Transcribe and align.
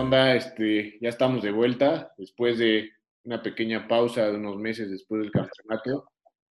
onda? 0.00 0.34
Este, 0.34 0.98
ya 1.00 1.08
estamos 1.08 1.42
de 1.42 1.50
vuelta 1.50 2.12
después 2.16 2.58
de 2.58 2.90
una 3.24 3.42
pequeña 3.42 3.86
pausa 3.86 4.26
de 4.26 4.36
unos 4.36 4.56
meses 4.56 4.90
después 4.90 5.22
del 5.22 5.30
campeonato. 5.30 6.10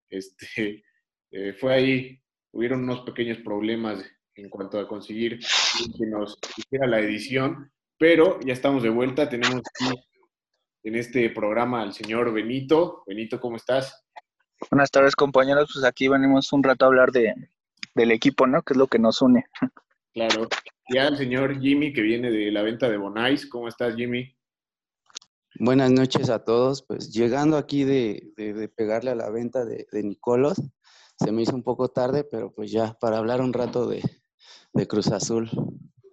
Este, 0.10 0.84
eh, 1.32 1.54
fue 1.54 1.74
ahí, 1.74 2.22
hubieron 2.52 2.84
unos 2.84 3.02
pequeños 3.02 3.40
problemas 3.40 4.04
en 4.36 4.50
cuanto 4.50 4.80
a 4.80 4.88
conseguir 4.88 5.40
que 5.40 6.06
nos 6.06 6.38
hiciera 6.58 6.88
la 6.88 7.00
edición, 7.00 7.72
pero 7.98 8.40
ya 8.42 8.54
estamos 8.54 8.84
de 8.84 8.90
vuelta. 8.90 9.28
Tenemos 9.28 9.56
aquí 9.58 9.94
en 10.84 10.96
este 10.96 11.30
programa 11.30 11.82
al 11.82 11.94
señor 11.94 12.32
Benito. 12.34 13.04
Benito, 13.06 13.40
¿cómo 13.40 13.58
estás? 13.58 14.06
Buenas 14.72 14.92
tardes, 14.92 15.16
compañeros. 15.16 15.72
Pues 15.74 15.86
aquí 15.86 16.08
venimos 16.08 16.54
un 16.54 16.64
rato 16.64 16.86
a 16.86 16.88
hablar 16.88 17.12
de, 17.12 17.34
del 17.96 18.12
equipo, 18.12 18.48
¿no? 18.48 18.62
Que 18.62 18.74
es 18.74 18.78
lo 18.78 18.88
que 18.88 19.00
nos 19.00 19.22
une. 19.22 19.46
Claro. 20.14 20.48
Ya 20.92 21.08
el 21.08 21.18
señor 21.18 21.62
Jimmy, 21.62 21.94
que 21.94 22.02
viene 22.02 22.32
de 22.32 22.52
la 22.52 22.64
venta 22.64 22.90
de 22.90 22.98
Bonais. 22.98 23.46
¿Cómo 23.46 23.68
estás, 23.68 23.96
Jimmy? 23.96 24.36
Buenas 25.60 25.92
noches 25.92 26.32
a 26.32 26.44
todos. 26.44 26.82
Pues 26.82 27.14
llegando 27.14 27.58
aquí 27.58 27.84
de, 27.84 28.72
pegarle 28.76 29.12
a 29.12 29.16
la 29.16 29.30
venta 29.30 29.66
de, 29.66 29.86
Nicolos, 30.04 30.60
se 31.16 31.32
me 31.32 31.44
hizo 31.44 31.56
un 31.56 31.62
poco 31.62 31.90
tarde, 31.90 32.24
pero 32.24 32.52
pues 32.52 32.72
ya 32.72 32.98
para 33.00 33.20
hablar 33.20 33.42
un 33.42 33.54
rato 33.54 33.88
de, 33.88 34.02
Cruz 34.88 35.12
Azul. 35.12 35.50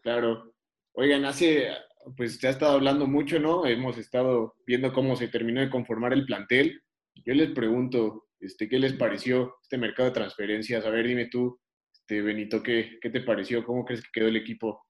Claro. 0.02 0.52
Oigan, 0.92 1.24
hace, 1.24 1.68
pues 2.14 2.36
se 2.38 2.48
ha 2.48 2.50
estado 2.50 2.72
hablando 2.72 3.06
mucho, 3.06 3.38
¿no? 3.40 3.64
Hemos 3.64 3.96
estado 3.96 4.56
viendo 4.66 4.92
cómo 4.92 5.16
se 5.16 5.28
terminó 5.28 5.62
de 5.62 5.70
conformar 5.70 6.12
el 6.12 6.26
plantel. 6.26 6.82
Yo 7.24 7.32
les 7.32 7.50
pregunto, 7.52 8.26
este, 8.40 8.68
¿qué 8.68 8.78
les 8.78 8.92
pareció 8.92 9.56
este 9.62 9.78
mercado 9.78 10.10
de 10.10 10.14
transferencias? 10.14 10.84
A 10.84 10.90
ver, 10.90 11.06
dime 11.06 11.26
tú, 11.26 11.58
este, 12.06 12.22
Benito, 12.22 12.62
¿qué, 12.62 13.00
¿qué 13.02 13.10
te 13.10 13.20
pareció? 13.20 13.64
¿Cómo 13.64 13.84
crees 13.84 14.00
que 14.00 14.10
quedó 14.12 14.28
el 14.28 14.36
equipo? 14.36 14.80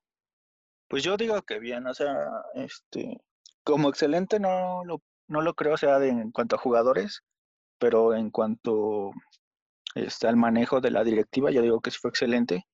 Pues 0.86 1.02
yo 1.02 1.16
digo 1.16 1.40
que 1.42 1.58
bien, 1.58 1.86
o 1.86 1.94
sea, 1.94 2.14
este, 2.54 3.18
como 3.64 3.88
excelente 3.88 4.38
no 4.38 4.84
lo, 4.84 5.02
no 5.26 5.40
lo 5.40 5.54
creo, 5.54 5.78
sea, 5.78 5.96
en 6.04 6.30
cuanto 6.30 6.56
a 6.56 6.58
jugadores, 6.58 7.22
pero 7.78 8.14
en 8.14 8.30
cuanto 8.30 9.12
este, 9.94 10.28
al 10.28 10.36
manejo 10.36 10.82
de 10.82 10.90
la 10.90 11.04
directiva, 11.04 11.50
yo 11.50 11.62
digo 11.62 11.80
que 11.80 11.90
sí 11.90 11.96
fue 11.98 12.10
excelente, 12.10 12.66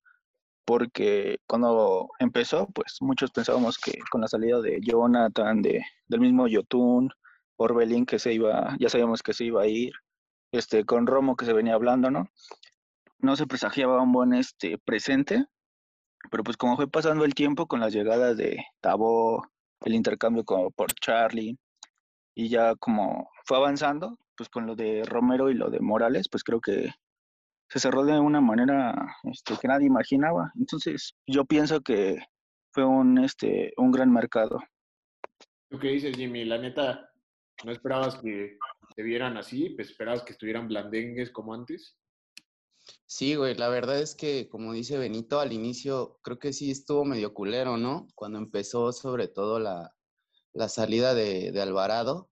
porque 0.65 1.39
cuando 1.47 2.09
empezó, 2.19 2.67
pues 2.75 2.97
muchos 3.01 3.31
pensábamos 3.31 3.79
que 3.79 3.93
con 4.11 4.23
la 4.23 4.29
salida 4.29 4.61
de 4.61 4.81
Jonathan, 4.83 5.63
de, 5.63 5.85
del 6.09 6.21
mismo 6.21 6.49
Yotun, 6.49 7.11
Orbelín 7.57 8.07
que 8.07 8.19
se 8.19 8.33
iba, 8.33 8.77
ya 8.81 8.89
sabíamos 8.89 9.23
que 9.23 9.35
se 9.35 9.45
iba 9.45 9.63
a 9.63 9.69
ir, 9.69 9.93
este, 10.51 10.85
con 10.85 11.07
Romo 11.07 11.37
que 11.37 11.45
se 11.45 11.53
venía 11.53 11.75
hablando, 11.75 12.11
¿no? 12.11 12.29
No 13.23 13.37
se 13.37 13.47
presagiaba 13.47 14.03
un 14.03 14.13
buen 14.13 14.35
este, 14.35 14.79
presente, 14.79 15.47
pero 16.31 16.45
pues 16.45 16.57
como 16.57 16.77
fue 16.77 16.89
pasando 16.89 17.25
el 17.25 17.35
tiempo 17.35 17.67
con 17.67 17.81
las 17.81 17.93
llegadas 17.93 18.37
de 18.37 18.65
Tabo, 18.81 19.47
el 19.81 19.95
intercambio 19.95 20.45
con, 20.45 20.71
por 20.73 20.93
Charlie, 20.95 21.57
y 22.35 22.49
ya 22.49 22.75
como 22.77 23.31
fue 23.45 23.57
avanzando, 23.57 24.19
pues 24.37 24.49
con 24.49 24.67
lo 24.67 24.75
de 24.75 25.05
Romero 25.05 25.51
y 25.51 25.55
lo 25.55 25.71
de 25.71 25.81
Morales, 25.81 26.29
pues 26.29 26.43
creo 26.45 26.61
que 26.61 26.91
se 27.69 27.79
cerró 27.79 28.05
de 28.05 28.19
una 28.19 28.41
manera 28.41 29.17
este, 29.25 29.55
que 29.61 29.69
nadie 29.69 29.87
imaginaba. 29.87 30.53
Entonces 30.59 31.15
yo 31.27 31.45
pienso 31.45 31.81
que 31.81 32.19
fue 32.73 32.85
un, 32.85 33.19
este, 33.19 33.73
un 33.77 33.93
gran 33.93 34.13
mercado. 34.13 34.61
¿Tú 35.71 35.79
qué 35.79 35.89
dices, 35.89 36.17
Jimmy? 36.17 36.45
La 36.45 36.59
neta, 36.59 37.11
¿no 37.65 37.73
esperabas 37.73 38.17
que 38.17 38.59
se 38.95 39.03
vieran 39.03 39.37
así? 39.37 39.71
Pues 39.71 39.91
esperabas 39.91 40.23
que 40.23 40.33
estuvieran 40.33 40.69
blandengues 40.69 41.31
como 41.31 41.55
antes. 41.55 41.97
Sí, 43.07 43.35
güey, 43.37 43.55
la 43.55 43.69
verdad 43.69 44.01
es 44.01 44.15
que, 44.15 44.49
como 44.49 44.73
dice 44.73 44.99
Benito, 44.99 45.39
al 45.39 45.53
inicio 45.53 46.19
creo 46.23 46.39
que 46.39 46.53
sí 46.53 46.71
estuvo 46.71 47.05
medio 47.05 47.35
culero, 47.35 47.77
¿no? 47.77 48.09
Cuando 48.15 48.39
empezó 48.39 48.93
sobre 48.93 49.29
todo 49.29 49.59
la, 49.61 49.95
salida 50.69 51.15
de, 51.15 51.53
Alvarado 51.61 52.31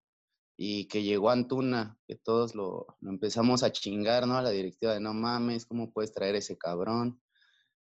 y 0.56 0.88
que 0.88 1.02
llegó 1.02 1.30
Antuna, 1.30 1.98
que 2.06 2.16
todos 2.16 2.54
lo, 2.54 2.86
empezamos 3.02 3.62
a 3.62 3.72
chingar, 3.72 4.26
¿no? 4.26 4.38
A 4.38 4.42
la 4.42 4.50
directiva 4.50 4.94
de 4.94 5.00
no 5.00 5.14
mames, 5.14 5.66
¿cómo 5.66 5.92
puedes 5.92 6.12
traer 6.12 6.34
ese 6.36 6.58
cabrón? 6.58 7.20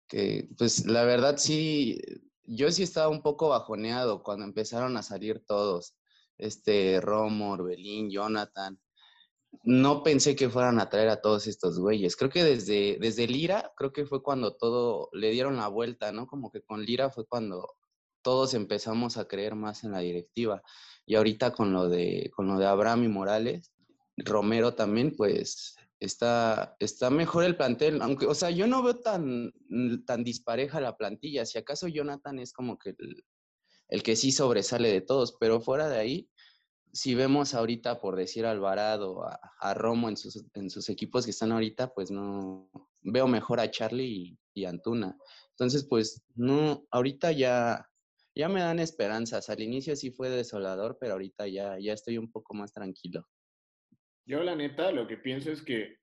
Que, 0.07 0.49
pues, 0.57 0.85
la 0.85 1.03
verdad 1.03 1.37
sí, 1.37 1.99
yo 2.43 2.71
sí 2.71 2.83
estaba 2.83 3.09
un 3.09 3.21
poco 3.23 3.49
bajoneado 3.49 4.23
cuando 4.23 4.45
empezaron 4.45 4.97
a 4.97 5.03
salir 5.03 5.43
todos, 5.45 5.97
este, 6.37 7.01
Romo, 7.01 7.51
Orbelín, 7.53 8.11
Jonathan, 8.11 8.79
no 9.63 10.03
pensé 10.03 10.35
que 10.35 10.49
fueran 10.49 10.79
a 10.79 10.89
traer 10.89 11.09
a 11.09 11.21
todos 11.21 11.47
estos 11.47 11.79
güeyes. 11.79 12.15
Creo 12.15 12.29
que 12.29 12.43
desde, 12.43 12.97
desde 12.99 13.27
Lira, 13.27 13.71
creo 13.77 13.93
que 13.93 14.05
fue 14.05 14.23
cuando 14.23 14.55
todo 14.55 15.09
le 15.13 15.31
dieron 15.31 15.57
la 15.57 15.67
vuelta, 15.67 16.11
¿no? 16.11 16.27
Como 16.27 16.51
que 16.51 16.61
con 16.61 16.83
Lira 16.83 17.09
fue 17.09 17.25
cuando 17.25 17.75
todos 18.21 18.53
empezamos 18.53 19.17
a 19.17 19.27
creer 19.27 19.55
más 19.55 19.83
en 19.83 19.91
la 19.91 19.99
directiva. 19.99 20.63
Y 21.05 21.15
ahorita 21.15 21.51
con 21.51 21.73
lo 21.73 21.87
de, 21.89 22.31
con 22.35 22.47
lo 22.47 22.57
de 22.57 22.65
Abraham 22.65 23.03
y 23.03 23.07
Morales, 23.09 23.71
Romero 24.17 24.73
también, 24.73 25.15
pues 25.15 25.75
está, 25.99 26.75
está 26.79 27.09
mejor 27.09 27.43
el 27.43 27.55
plantel. 27.55 28.01
Aunque, 28.01 28.25
o 28.25 28.33
sea, 28.33 28.49
yo 28.49 28.67
no 28.67 28.81
veo 28.81 28.99
tan, 28.99 29.51
tan 30.05 30.23
dispareja 30.23 30.81
la 30.81 30.97
plantilla. 30.97 31.45
Si 31.45 31.57
acaso 31.57 31.87
Jonathan 31.87 32.39
es 32.39 32.53
como 32.53 32.77
que 32.77 32.95
el, 32.97 33.23
el 33.89 34.03
que 34.03 34.15
sí 34.15 34.31
sobresale 34.31 34.91
de 34.91 35.01
todos, 35.01 35.37
pero 35.39 35.61
fuera 35.61 35.89
de 35.89 35.99
ahí, 35.99 36.29
si 36.93 37.15
vemos 37.15 37.55
ahorita, 37.55 37.99
por 37.99 38.15
decir 38.15 38.45
Alvarado, 38.45 39.25
a, 39.25 39.39
a 39.59 39.73
Romo 39.73 40.09
en 40.09 40.15
sus, 40.15 40.45
en 40.53 40.69
sus, 40.69 40.89
equipos 40.89 41.25
que 41.25 41.31
están 41.31 41.51
ahorita, 41.51 41.91
pues 41.91 42.11
no 42.11 42.69
veo 43.01 43.27
mejor 43.27 43.59
a 43.59 43.71
Charlie 43.71 44.37
y, 44.53 44.65
Antuna. 44.65 45.17
Entonces, 45.49 45.87
pues 45.89 46.23
no, 46.35 46.85
ahorita 46.91 47.31
ya, 47.31 47.89
ya 48.35 48.47
me 48.47 48.61
dan 48.61 48.79
esperanzas. 48.79 49.49
Al 49.49 49.61
inicio 49.61 49.95
sí 49.95 50.11
fue 50.11 50.29
desolador, 50.29 50.97
pero 50.99 51.13
ahorita 51.13 51.47
ya, 51.47 51.79
ya 51.79 51.93
estoy 51.93 52.19
un 52.19 52.31
poco 52.31 52.53
más 52.53 52.71
tranquilo. 52.71 53.25
Yo 54.25 54.43
la 54.43 54.55
neta 54.55 54.91
lo 54.91 55.07
que 55.07 55.17
pienso 55.17 55.51
es 55.51 55.63
que 55.63 55.97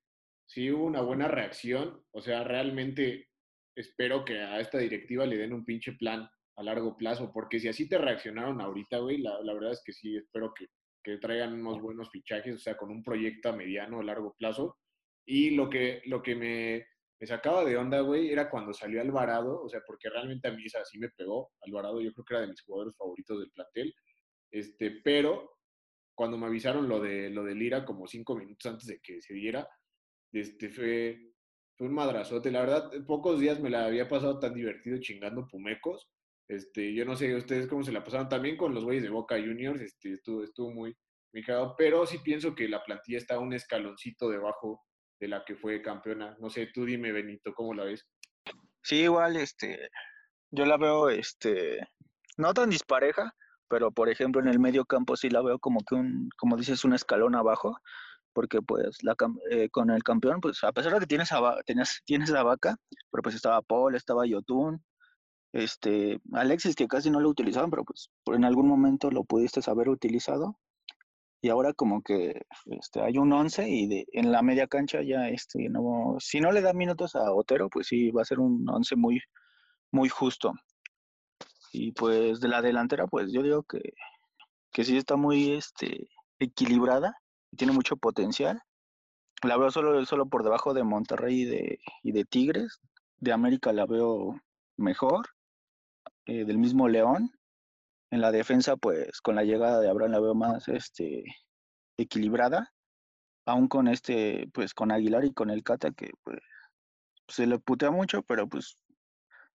sí 0.46 0.72
hubo 0.72 0.84
una 0.84 1.02
buena 1.02 1.28
reacción, 1.28 2.04
o 2.10 2.20
sea, 2.20 2.42
realmente 2.42 3.28
espero 3.76 4.24
que 4.24 4.40
a 4.40 4.58
esta 4.58 4.78
directiva 4.78 5.24
le 5.24 5.38
den 5.38 5.52
un 5.52 5.64
pinche 5.64 5.92
plan 5.92 6.28
a 6.56 6.62
largo 6.64 6.96
plazo, 6.96 7.30
porque 7.32 7.60
si 7.60 7.68
así 7.68 7.88
te 7.88 7.96
reaccionaron 7.96 8.60
ahorita, 8.60 8.98
güey, 8.98 9.18
la, 9.18 9.40
la 9.42 9.54
verdad 9.54 9.72
es 9.72 9.82
que 9.84 9.92
sí, 9.92 10.16
espero 10.16 10.52
que, 10.52 10.66
que 11.03 11.19
traigan 11.19 11.55
unos 11.55 11.81
buenos 11.81 12.11
fichajes, 12.11 12.55
o 12.55 12.59
sea, 12.59 12.77
con 12.77 12.91
un 12.91 13.03
proyecto 13.03 13.49
a 13.49 13.56
mediano 13.56 13.99
o 13.99 14.03
largo 14.03 14.34
plazo. 14.38 14.78
Y 15.27 15.50
lo 15.50 15.69
que, 15.69 16.03
lo 16.06 16.22
que 16.22 16.34
me, 16.34 16.87
me 17.21 17.27
sacaba 17.27 17.65
de 17.65 17.77
onda, 17.77 18.00
güey, 18.00 18.31
era 18.31 18.50
cuando 18.50 18.72
salió 18.72 19.00
Alvarado, 19.00 19.62
o 19.62 19.69
sea, 19.69 19.81
porque 19.87 20.09
realmente 20.09 20.49
a 20.49 20.53
mí 20.53 20.65
esa 20.65 20.84
sí 20.84 20.99
me 20.99 21.11
pegó. 21.11 21.53
Alvarado 21.62 22.00
yo 22.00 22.12
creo 22.12 22.25
que 22.25 22.34
era 22.34 22.41
de 22.43 22.49
mis 22.49 22.62
jugadores 22.62 22.97
favoritos 22.97 23.38
del 23.38 23.50
plantel. 23.50 23.94
Este, 24.50 24.91
pero 25.03 25.59
cuando 26.15 26.37
me 26.37 26.47
avisaron 26.47 26.88
lo 26.88 27.00
de, 27.00 27.31
lo 27.31 27.44
de 27.44 27.55
Lira 27.55 27.84
como 27.84 28.06
cinco 28.06 28.37
minutos 28.37 28.71
antes 28.71 28.87
de 28.87 29.00
que 29.00 29.22
se 29.22 29.34
diera, 29.34 29.69
este, 30.32 30.69
fue, 30.71 31.32
fue 31.77 31.87
un 31.88 31.94
madrazote. 31.94 32.50
La 32.50 32.61
verdad, 32.61 32.91
pocos 33.06 33.41
días 33.41 33.61
me 33.61 33.71
la 33.71 33.87
había 33.87 34.09
pasado 34.09 34.38
tan 34.38 34.55
divertido 34.55 34.99
chingando 35.00 35.47
pumecos 35.47 36.11
este, 36.50 36.93
yo 36.93 37.05
no 37.05 37.15
sé 37.15 37.33
ustedes 37.37 37.69
cómo 37.69 37.84
se 37.84 37.93
la 37.93 38.03
pasaron 38.03 38.28
también 38.28 38.56
con 38.56 38.75
los 38.75 38.83
güeyes 38.83 39.05
de 39.05 39.09
Boca 39.09 39.37
Juniors, 39.37 39.81
este, 39.81 40.15
estuvo, 40.15 40.43
estuvo 40.43 40.72
muy, 40.72 40.97
muy 41.33 41.44
pero 41.78 42.05
sí 42.06 42.19
pienso 42.19 42.56
que 42.56 42.69
la 42.69 42.83
plantilla 42.83 43.19
está 43.19 43.38
un 43.38 43.53
escaloncito 43.53 44.28
debajo 44.28 44.83
de 45.21 45.28
la 45.28 45.44
que 45.44 45.55
fue 45.55 45.81
campeona. 45.81 46.37
No 46.41 46.50
sé, 46.50 46.69
tú 46.75 46.84
dime, 46.84 47.12
Benito, 47.12 47.55
¿cómo 47.55 47.72
la 47.72 47.84
ves? 47.84 48.05
Sí, 48.83 49.03
igual, 49.03 49.37
este, 49.37 49.91
yo 50.50 50.66
la 50.66 50.77
veo, 50.77 51.09
este, 51.09 51.87
no 52.37 52.53
tan 52.53 52.71
dispareja, 52.71 53.32
pero 53.69 53.93
por 53.93 54.09
ejemplo 54.09 54.41
en 54.41 54.49
el 54.49 54.59
medio 54.59 54.84
campo 54.84 55.17
sí 55.17 55.31
la 55.31 55.43
veo 55.43 55.61
como 55.61 55.84
que 55.88 55.94
un, 55.94 56.31
como 56.37 56.56
dices, 56.56 56.84
un 56.84 56.94
escalón 56.94 57.37
abajo, 57.37 57.78
porque 58.32 58.61
pues 58.61 59.05
la, 59.05 59.15
eh, 59.53 59.69
con 59.71 59.91
el 59.91 60.03
campeón, 60.03 60.41
pues 60.41 60.65
a 60.65 60.72
pesar 60.72 60.94
de 60.94 60.99
que 60.99 61.06
tienes 61.06 61.31
a, 61.31 61.62
tienes, 61.65 62.03
tienes 62.05 62.31
la 62.31 62.43
vaca, 62.43 62.76
pero 63.12 63.23
pues 63.23 63.37
estaba 63.37 63.62
Paul, 63.62 63.94
estaba 63.94 64.26
Yotun, 64.26 64.82
este, 65.52 66.20
Alexis, 66.32 66.75
que 66.75 66.88
casi 66.88 67.11
no 67.11 67.20
lo 67.20 67.29
utilizaban, 67.29 67.70
pero 67.70 67.85
pues 67.85 68.11
en 68.26 68.44
algún 68.44 68.69
momento 68.69 69.11
lo 69.11 69.25
pudiste 69.25 69.61
haber 69.70 69.88
utilizado. 69.88 70.58
Y 71.43 71.49
ahora 71.49 71.73
como 71.73 72.02
que 72.02 72.43
este, 72.67 73.00
hay 73.00 73.17
un 73.17 73.32
11 73.32 73.69
y 73.69 73.87
de, 73.88 74.06
en 74.12 74.31
la 74.31 74.43
media 74.43 74.67
cancha 74.67 75.00
ya, 75.02 75.29
este, 75.29 75.69
no, 75.70 76.17
si 76.19 76.41
no 76.41 76.52
le 76.52 76.61
da 76.61 76.75
minutos 76.75 77.17
a 77.17 77.32
Otero, 77.32 77.70
pues 77.70 77.87
sí, 77.87 78.11
va 78.11 78.23
a 78.23 78.26
ser 78.26 78.41
un 78.41 78.69
11 78.69 78.97
muy, 78.97 79.20
muy 79.91 80.08
justo. 80.08 80.52
Y 81.73 81.93
pues 81.93 82.41
de 82.41 82.49
la 82.49 82.61
delantera, 82.62 83.06
pues 83.06 83.32
yo 83.32 83.43
digo 83.43 83.62
que, 83.62 83.94
que 84.73 84.85
sí 84.85 84.96
está 84.99 85.17
muy 85.17 85.53
este, 85.53 86.08
equilibrada 86.38 87.17
tiene 87.56 87.73
mucho 87.73 87.96
potencial. 87.96 88.62
La 89.43 89.56
veo 89.56 89.70
solo, 89.70 90.05
solo 90.05 90.26
por 90.26 90.44
debajo 90.44 90.75
de 90.75 90.85
Monterrey 90.85 91.43
y 91.43 91.44
de, 91.44 91.79
y 92.03 92.12
de 92.12 92.25
Tigres. 92.25 92.81
De 93.19 93.32
América 93.32 93.73
la 93.73 93.87
veo 93.87 94.41
mejor. 94.76 95.29
Eh, 96.31 96.44
del 96.44 96.59
mismo 96.59 96.88
León. 96.88 97.32
En 98.12 98.21
la 98.21 98.31
defensa, 98.31 98.77
pues 98.77 99.21
con 99.21 99.35
la 99.35 99.43
llegada 99.43 99.81
de 99.81 99.91
Abraham 99.91 100.12
la 100.12 100.21
veo 100.21 100.35
más 100.37 100.69
este, 100.69 101.25
equilibrada, 101.97 102.73
aún 103.47 103.67
con 103.67 103.88
este, 103.88 104.49
pues 104.55 104.73
con 104.73 104.93
Aguilar 104.93 105.25
y 105.25 105.32
con 105.32 105.50
el 105.50 105.65
Cata, 105.65 105.91
que 105.91 106.12
pues 106.23 106.38
se 107.27 107.49
le 107.49 107.59
putea 107.59 107.91
mucho, 107.91 108.23
pero 108.23 108.49
pues 108.49 108.79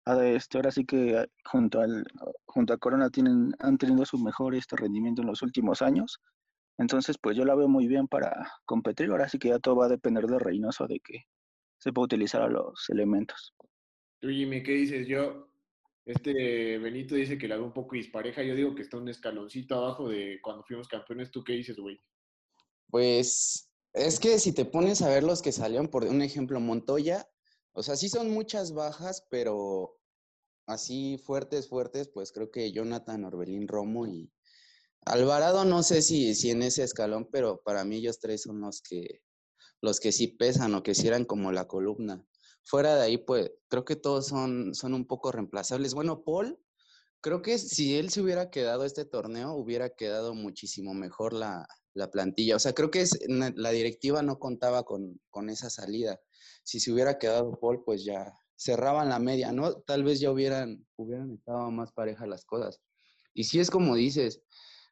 este, 0.05 0.57
ahora 0.57 0.71
sí 0.71 0.83
que 0.85 1.17
ah, 1.17 1.25
junto, 1.45 1.79
al, 1.79 2.05
junto 2.45 2.73
a 2.73 2.77
Corona 2.77 3.09
tienen, 3.09 3.53
han 3.59 3.77
tenido 3.77 4.05
su 4.05 4.17
mejor 4.17 4.53
este 4.53 4.75
rendimiento 4.75 5.21
en 5.21 5.29
los 5.29 5.41
últimos 5.43 5.81
años. 5.81 6.19
Entonces, 6.77 7.17
pues 7.17 7.37
yo 7.37 7.45
la 7.45 7.55
veo 7.55 7.69
muy 7.69 7.87
bien 7.87 8.09
para 8.09 8.51
competir. 8.65 9.11
Ahora 9.11 9.29
sí 9.29 9.39
que 9.39 9.47
ya 9.47 9.59
todo 9.59 9.77
va 9.77 9.85
a 9.85 9.89
depender 9.95 10.25
de 10.25 10.39
Reynoso 10.39 10.87
de 10.87 10.99
que 10.99 11.23
se 11.77 11.93
pueda 11.93 12.05
utilizar 12.05 12.41
a 12.41 12.49
los 12.49 12.89
elementos. 12.89 13.53
Tú, 14.19 14.27
Jimmy, 14.27 14.61
¿qué 14.61 14.73
dices? 14.73 15.07
Yo, 15.07 15.54
este 16.05 16.77
Benito 16.77 17.15
dice 17.15 17.37
que 17.37 17.47
la 17.47 17.55
veo 17.55 17.65
un 17.65 17.73
poco 17.73 17.95
dispareja. 17.95 18.43
Yo 18.43 18.55
digo 18.55 18.75
que 18.75 18.83
está 18.83 18.97
un 18.97 19.09
escaloncito 19.09 19.75
abajo 19.75 20.09
de 20.09 20.39
cuando 20.41 20.63
fuimos 20.63 20.87
campeones. 20.87 21.31
¿Tú 21.31 21.43
qué 21.43 21.53
dices, 21.53 21.77
güey? 21.77 21.99
Pues 22.89 23.71
es 23.93 24.19
que 24.19 24.39
si 24.39 24.51
te 24.51 24.65
pones 24.65 25.01
a 25.01 25.09
ver 25.09 25.23
los 25.23 25.41
que 25.41 25.51
salieron, 25.51 25.87
por 25.87 26.03
un 26.05 26.21
ejemplo, 26.21 26.59
Montoya, 26.59 27.27
o 27.73 27.81
sea, 27.81 27.95
sí 27.95 28.07
son 28.09 28.29
muchas 28.29 28.73
bajas, 28.73 29.25
pero 29.29 29.97
así 30.67 31.17
fuertes, 31.17 31.67
fuertes, 31.67 32.09
pues 32.09 32.31
creo 32.31 32.51
que 32.51 32.71
Jonathan, 32.71 33.25
Orbelín, 33.25 33.67
Romo 33.67 34.07
y 34.07 34.31
Alvarado, 35.05 35.65
no 35.65 35.83
sé 35.83 36.01
si, 36.01 36.33
si 36.35 36.51
en 36.51 36.63
ese 36.63 36.83
escalón, 36.83 37.29
pero 37.31 37.61
para 37.63 37.83
mí 37.83 37.97
ellos 37.97 38.19
tres 38.19 38.43
son 38.43 38.61
los 38.61 38.81
que, 38.81 39.21
los 39.81 39.99
que 39.99 40.11
sí 40.11 40.27
pesan 40.27 40.73
o 40.73 40.83
que 40.83 40.95
sí 40.95 41.07
eran 41.07 41.25
como 41.25 41.51
la 41.51 41.67
columna. 41.67 42.25
Fuera 42.65 42.95
de 42.95 43.03
ahí, 43.03 43.17
pues 43.17 43.51
creo 43.69 43.85
que 43.85 43.95
todos 43.95 44.27
son, 44.27 44.75
son 44.75 44.93
un 44.93 45.05
poco 45.05 45.31
reemplazables. 45.31 45.93
Bueno, 45.93 46.23
Paul, 46.23 46.59
creo 47.21 47.41
que 47.41 47.57
si 47.57 47.97
él 47.97 48.09
se 48.09 48.21
hubiera 48.21 48.49
quedado 48.49 48.83
este 48.83 49.05
torneo, 49.05 49.53
hubiera 49.53 49.91
quedado 49.91 50.33
muchísimo 50.33 50.93
mejor 50.93 51.33
la, 51.33 51.67
la 51.93 52.11
plantilla. 52.11 52.55
O 52.55 52.59
sea, 52.59 52.73
creo 52.73 52.91
que 52.91 53.01
es, 53.01 53.17
la 53.27 53.69
directiva 53.71 54.21
no 54.21 54.39
contaba 54.39 54.83
con, 54.83 55.21
con 55.29 55.49
esa 55.49 55.69
salida 55.69 56.19
si 56.65 56.79
se 56.79 56.91
hubiera 56.91 57.17
quedado 57.19 57.57
Paul, 57.59 57.83
pues 57.85 58.03
ya 58.03 58.33
cerraban 58.57 59.09
la 59.09 59.19
media, 59.19 59.51
¿no? 59.51 59.81
Tal 59.81 60.03
vez 60.03 60.19
ya 60.19 60.31
hubieran, 60.31 60.85
hubieran 60.95 61.31
estado 61.31 61.69
más 61.71 61.91
parejas 61.93 62.27
las 62.27 62.43
cosas. 62.43 62.81
Y 63.33 63.43
si 63.43 63.59
es 63.59 63.69
como 63.69 63.95
dices, 63.95 64.41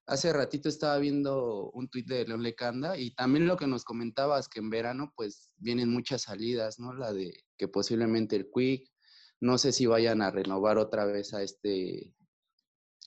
hace 0.05 0.31
ratito 0.31 0.69
estaba 0.69 0.97
viendo 0.99 1.71
un 1.71 1.89
tuit 1.89 2.07
de 2.07 2.25
León 2.25 2.43
Lecanda 2.43 2.97
y 2.97 3.15
también 3.15 3.47
lo 3.47 3.57
que 3.57 3.67
nos 3.67 3.85
comentabas, 3.85 4.49
que 4.49 4.59
en 4.59 4.69
verano 4.69 5.13
pues 5.15 5.51
vienen 5.57 5.89
muchas 5.89 6.23
salidas, 6.23 6.79
¿no? 6.79 6.93
La 6.93 7.11
de 7.11 7.33
que 7.63 7.69
posiblemente 7.69 8.35
el 8.35 8.49
Quick, 8.53 8.91
no 9.39 9.57
sé 9.57 9.71
si 9.71 9.85
vayan 9.85 10.21
a 10.21 10.31
renovar 10.31 10.77
otra 10.77 11.05
vez 11.05 11.33
a 11.33 11.41
este, 11.41 12.13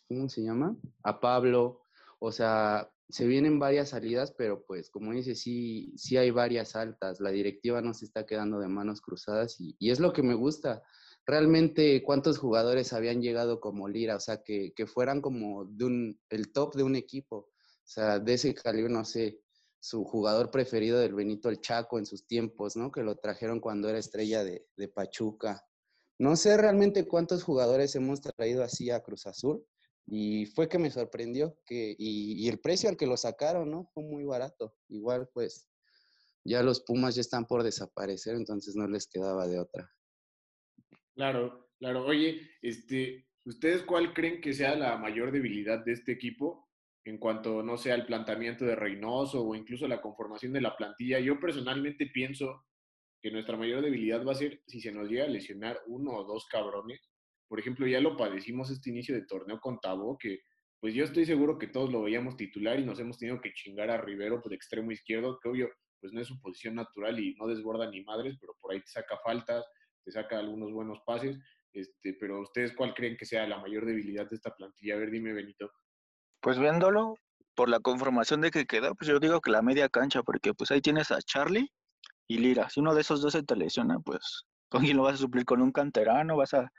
¿cómo 0.09 0.31
se 0.31 0.43
llama? 0.43 0.75
A 1.03 1.21
Pablo. 1.21 1.83
O 2.21 2.33
sea, 2.33 2.91
se 3.11 3.27
vienen 3.27 3.59
varias 3.59 3.91
salidas, 3.91 4.33
pero 4.33 4.65
pues 4.67 4.89
como 4.89 5.13
dice, 5.13 5.35
sí, 5.35 5.93
sí 5.99 6.17
hay 6.17 6.31
varias 6.31 6.75
altas. 6.75 7.21
La 7.21 7.29
directiva 7.29 7.83
no 7.83 7.93
se 7.93 8.07
está 8.07 8.25
quedando 8.25 8.59
de 8.59 8.69
manos 8.69 9.03
cruzadas 9.03 9.61
y, 9.61 9.77
es 9.91 10.01
lo 10.01 10.15
que 10.15 10.23
me 10.23 10.33
gusta. 10.35 10.83
Realmente, 11.27 12.03
¿cuántos 12.03 12.39
jugadores 12.39 12.95
habían 12.95 13.21
llegado 13.21 13.61
como 13.61 13.89
Lira? 13.89 14.17
O 14.17 14.21
sea, 14.21 14.43
que, 14.43 14.73
fueran 14.87 15.21
como 15.21 15.67
de 15.67 15.85
un, 15.85 16.21
el 16.31 16.51
top 16.51 16.77
de 16.77 16.83
un 16.83 16.97
equipo. 16.97 17.37
O 17.37 17.89
sea, 17.89 18.19
de 18.21 18.33
ese 18.33 18.55
calibre, 18.55 18.91
no 18.91 19.05
sé, 19.05 19.39
su 19.87 20.05
jugador 20.05 20.51
preferido 20.51 20.99
del 20.99 21.15
Benito 21.15 21.49
el 21.49 21.61
Chaco 21.61 22.01
en 22.01 22.07
sus 22.07 22.27
tiempos, 22.27 22.75
¿no? 22.75 22.91
Que 22.91 23.05
lo 23.05 23.15
trajeron 23.19 23.61
cuando 23.61 23.89
era 23.89 23.99
estrella 23.99 24.43
de, 24.43 24.67
de 24.77 24.89
Pachuca. 24.89 25.65
No 26.19 26.35
sé 26.35 26.57
realmente 26.57 27.07
cuántos 27.07 27.45
jugadores 27.45 27.95
hemos 27.95 28.21
traído 28.21 28.65
así 28.65 28.91
a 28.91 29.01
Cruz 29.05 29.29
Azul, 29.29 29.65
y 30.05 30.47
fue 30.47 30.69
que 30.69 30.81
me 30.81 30.91
sorprendió 30.91 31.57
que, 31.65 31.95
y, 31.97 32.49
el 32.49 32.59
precio 32.59 32.89
al 32.89 32.97
que 32.97 33.07
lo 33.07 33.17
sacaron, 33.17 33.71
¿no? 33.71 33.89
Fue 33.95 34.03
muy 34.03 34.25
barato. 34.25 34.75
Igual, 34.89 35.29
pues, 35.33 35.69
ya 36.45 36.65
los 36.65 36.81
Pumas 36.81 37.15
ya 37.15 37.21
están 37.21 37.47
por 37.47 37.63
desaparecer, 37.63 38.35
entonces 38.35 38.75
no 38.75 38.89
les 38.89 39.07
quedaba 39.07 39.47
de 39.47 39.61
otra. 39.61 39.89
Claro, 41.15 41.71
claro. 41.79 42.07
Oye, 42.07 42.41
este, 42.61 43.29
¿ustedes 43.45 43.83
cuál 43.85 44.13
creen 44.15 44.41
que 44.41 44.53
sea 44.53 44.75
la 44.75 44.97
mayor 44.97 45.31
debilidad 45.31 45.85
de 45.85 45.93
este 45.93 46.11
equipo 46.11 46.66
en 47.11 47.19
cuanto, 47.19 47.63
no 47.63 47.77
sea 47.77 47.95
el 47.95 48.07
planteamiento 48.07 48.65
de 48.65 48.77
Reynoso 48.77 49.43
o 49.43 49.55
incluso 49.55 49.89
la 49.89 50.01
conformación 50.01 50.53
de 50.53 50.61
la 50.61 50.77
plantilla? 50.77 51.21
Yo 51.21 51.41
personalmente 51.41 52.07
pienso 52.07 52.67
que 53.21 53.31
nuestra 53.31 53.57
mayor 53.57 53.83
debilidad 53.83 54.25
va 54.25 54.33
a 54.33 54.37
ser 54.37 54.61
si 54.67 54.81
se 54.81 54.93
nos 54.93 55.09
llega 55.09 55.25
a 55.25 55.29
lesionar 55.29 55.81
uno 55.87 56.13
o 56.13 56.25
dos 56.25 56.47
cabrones 56.47 57.01
por 57.49 57.61
ejemplo, 57.61 57.87
ya 57.87 58.01
lo 58.01 58.17
padecimos 58.17 58.71
este 58.71 58.91
inicio 58.91 59.15
de 59.15 59.27
torneo 59.27 59.61
con 59.61 59.79
Tabo, 59.81 60.19
que 60.19 60.41
pues 60.81 60.95
yo 60.95 61.05
estoy 61.05 61.25
seguro 61.27 61.59
que 61.59 61.69
todos 61.69 61.91
lo 61.91 62.03
veíamos 62.03 62.37
titular 62.37 62.79
y 62.79 62.85
nos 62.85 62.99
hemos 63.01 63.19
tenido 63.19 63.41
que 63.41 63.53
chingar 63.53 63.91
a 63.91 64.01
Rivero 64.01 64.43
por 64.43 64.53
extremo 64.53 64.93
izquierdo, 64.93 65.39
que 65.41 65.49
obvio, 65.49 65.71
pues 66.01 66.13
no 66.13 66.21
es 66.21 66.29
su 66.29 66.41
posición 66.41 66.75
natural 66.75 67.19
y 67.19 67.35
no 67.37 67.47
desborda 67.47 67.89
ni 67.89 68.03
madres, 68.03 68.37
pero 68.41 68.55
por 68.61 68.73
ahí 68.73 68.81
te 68.81 68.89
saca 68.89 69.19
faltas, 69.25 69.65
te 70.05 70.13
saca 70.13 70.39
algunos 70.39 70.73
buenos 70.73 71.01
pases. 71.07 71.39
Este, 71.73 72.15
pero 72.15 72.41
ustedes 72.41 72.73
cuál 72.75 72.95
creen 72.95 73.17
que 73.17 73.27
sea 73.27 73.47
la 73.47 73.59
mayor 73.59 73.85
debilidad 73.85 74.29
de 74.29 74.37
esta 74.37 74.55
plantilla? 74.55 74.95
A 74.95 74.99
ver, 74.99 75.11
dime, 75.11 75.33
Benito. 75.33 75.71
Pues 76.41 76.59
viéndolo, 76.59 77.15
por 77.55 77.69
la 77.69 77.81
conformación 77.81 78.41
de 78.41 78.51
que 78.51 78.67
queda, 78.67 78.95
pues 78.95 79.09
yo 79.09 79.19
digo 79.21 79.41
que 79.41 79.51
la 79.51 79.63
media 79.63 79.89
cancha, 79.89 80.23
porque 80.23 80.55
pues 80.55 80.71
ahí 80.71 80.81
tienes 80.81 81.11
a 81.11 81.21
Charlie 81.23 81.73
y 82.29 82.39
Lira. 82.39 82.71
Si 82.71 82.81
uno 82.81 82.95
de 82.95 83.03
esos 83.03 83.23
dos 83.23 83.33
se 83.33 83.43
te 83.43 83.57
lesiona, 83.57 83.99
pues 84.01 84.45
¿con 84.71 84.85
quién 84.85 84.97
lo 84.97 85.05
vas 85.05 85.15
a 85.15 85.19
suplir? 85.19 85.45
¿Con 85.45 85.63
un 85.63 85.73
canterano? 85.73 86.37
¿Vas 86.37 86.55
a 86.55 86.71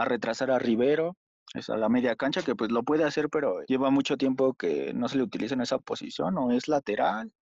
a 0.00 0.04
retrasar 0.06 0.50
a 0.50 0.58
Rivero, 0.58 1.16
es 1.54 1.68
a 1.68 1.76
la 1.76 1.88
media 1.88 2.16
cancha, 2.16 2.42
que 2.42 2.54
pues 2.56 2.70
lo 2.70 2.82
puede 2.82 3.04
hacer, 3.04 3.28
pero 3.28 3.62
lleva 3.66 3.90
mucho 3.90 4.16
tiempo 4.16 4.54
que 4.54 4.94
no 4.94 5.08
se 5.08 5.18
le 5.18 5.24
utiliza 5.24 5.54
en 5.54 5.60
esa 5.60 5.78
posición, 5.78 6.38
o 6.38 6.52
es 6.52 6.68
lateral, 6.68 7.32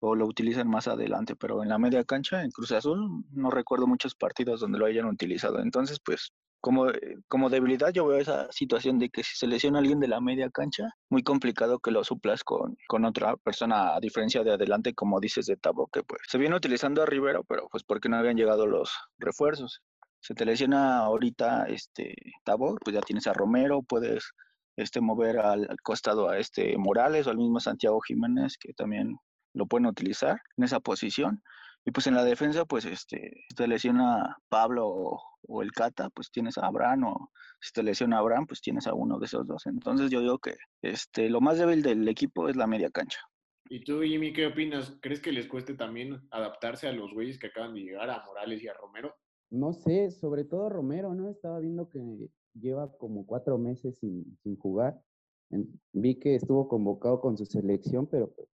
o 0.00 0.14
lo 0.14 0.26
utilizan 0.26 0.68
más 0.68 0.86
adelante, 0.86 1.34
pero 1.34 1.62
en 1.62 1.70
la 1.70 1.78
media 1.78 2.04
cancha, 2.04 2.44
en 2.44 2.50
Cruz 2.50 2.72
Azul, 2.72 3.24
no 3.32 3.50
recuerdo 3.50 3.86
muchos 3.86 4.14
partidos 4.14 4.60
donde 4.60 4.78
lo 4.78 4.86
hayan 4.86 5.06
utilizado. 5.06 5.60
Entonces, 5.60 5.98
pues, 6.04 6.32
como, 6.64 6.88
eh, 6.88 7.18
como 7.28 7.50
debilidad, 7.50 7.92
yo 7.92 8.06
veo 8.06 8.18
esa 8.18 8.50
situación 8.50 8.98
de 8.98 9.10
que 9.10 9.22
si 9.22 9.36
se 9.36 9.46
lesiona 9.46 9.80
alguien 9.80 10.00
de 10.00 10.08
la 10.08 10.22
media 10.22 10.48
cancha, 10.48 10.88
muy 11.10 11.22
complicado 11.22 11.78
que 11.78 11.90
lo 11.90 12.02
suplas 12.04 12.42
con, 12.42 12.74
con 12.88 13.04
otra 13.04 13.36
persona, 13.36 13.94
a 13.94 14.00
diferencia 14.00 14.42
de 14.42 14.52
adelante, 14.54 14.94
como 14.94 15.20
dices 15.20 15.44
de 15.44 15.58
Tabo, 15.58 15.88
que 15.92 16.02
pues 16.02 16.22
se 16.26 16.38
viene 16.38 16.56
utilizando 16.56 17.02
a 17.02 17.06
Rivero, 17.06 17.44
pero 17.44 17.68
pues 17.70 17.84
porque 17.84 18.08
no 18.08 18.16
habían 18.16 18.38
llegado 18.38 18.66
los 18.66 18.90
refuerzos 19.18 19.82
se 20.20 20.32
te 20.32 20.46
lesiona 20.46 21.00
ahorita 21.00 21.66
este 21.66 22.14
Tabo, 22.44 22.78
pues 22.82 22.94
ya 22.94 23.02
tienes 23.02 23.26
a 23.26 23.34
Romero, 23.34 23.82
puedes 23.82 24.32
este, 24.74 25.02
mover 25.02 25.38
al, 25.38 25.68
costado 25.82 26.30
a 26.30 26.38
este 26.38 26.78
Morales 26.78 27.26
o 27.26 27.30
al 27.30 27.36
mismo 27.36 27.60
Santiago 27.60 28.00
Jiménez, 28.00 28.56
que 28.58 28.72
también 28.72 29.18
lo 29.52 29.66
pueden 29.66 29.84
utilizar 29.84 30.40
en 30.56 30.64
esa 30.64 30.80
posición. 30.80 31.42
Y 31.84 31.90
pues 31.90 32.06
en 32.06 32.14
la 32.14 32.24
defensa, 32.24 32.64
pues 32.64 32.84
este, 32.84 33.44
si 33.48 33.54
te 33.54 33.68
lesiona 33.68 34.36
Pablo 34.48 34.88
o, 34.88 35.62
el 35.62 35.72
Cata, 35.72 36.08
pues 36.10 36.30
tienes 36.30 36.56
a 36.56 36.66
Abraham, 36.66 37.04
o 37.04 37.30
si 37.60 37.72
te 37.72 37.82
lesiona 37.82 38.18
Abraham, 38.18 38.46
pues 38.46 38.62
tienes 38.62 38.86
a 38.86 38.94
uno 38.94 39.18
de 39.18 39.26
esos 39.26 39.46
dos. 39.46 39.66
Entonces 39.66 40.10
yo 40.10 40.20
digo 40.20 40.38
que 40.38 40.56
este, 40.82 41.28
lo 41.28 41.40
más 41.40 41.58
débil 41.58 41.82
del 41.82 42.08
equipo 42.08 42.48
es 42.48 42.56
la 42.56 42.66
media 42.66 42.90
cancha. 42.90 43.20
¿Y 43.68 43.84
tú, 43.84 44.00
Jimmy, 44.02 44.32
qué 44.32 44.46
opinas? 44.46 44.96
¿Crees 45.02 45.20
que 45.20 45.32
les 45.32 45.46
cueste 45.46 45.74
también 45.74 46.26
adaptarse 46.30 46.88
a 46.88 46.92
los 46.92 47.12
güeyes 47.12 47.38
que 47.38 47.48
acaban 47.48 47.74
de 47.74 47.80
llegar, 47.80 48.08
a 48.10 48.24
Morales 48.24 48.62
y 48.62 48.68
a 48.68 48.74
Romero? 48.74 49.14
no 49.54 49.72
sé, 49.72 50.10
sobre 50.10 50.44
todo 50.44 50.68
Romero, 50.68 51.14
¿no? 51.14 51.30
Estaba 51.30 51.60
viendo 51.60 51.88
que 51.88 52.00
lleva 52.54 52.92
como 52.98 53.24
cuatro 53.24 53.56
meses 53.56 53.98
sin, 53.98 54.56
jugar. 54.58 55.00
vi 55.92 56.16
que 56.18 56.34
estuvo 56.34 56.68
convocado 56.68 57.20
con 57.20 57.36
su 57.36 57.46
selección, 57.46 58.06
pero 58.06 58.32
pues, 58.34 58.48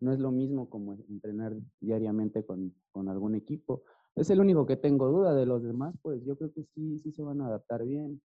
no 0.00 0.12
es 0.12 0.18
lo 0.18 0.30
mismo 0.30 0.68
como 0.68 0.94
entrenar 0.94 1.54
diariamente 1.80 2.44
con, 2.44 2.74
algún 3.08 3.34
equipo. 3.34 3.82
Es 4.14 4.30
el 4.30 4.40
único 4.40 4.66
que 4.66 4.76
tengo 4.76 5.08
duda. 5.08 5.34
De 5.34 5.46
los 5.46 5.62
demás, 5.62 5.94
pues 6.02 6.24
yo 6.24 6.36
creo 6.36 6.52
que 6.52 6.64
sí, 6.74 6.98
sí 7.00 7.12
se 7.12 7.22
van 7.22 7.40
a 7.40 7.46
adaptar 7.46 7.84
bien. 7.84 8.20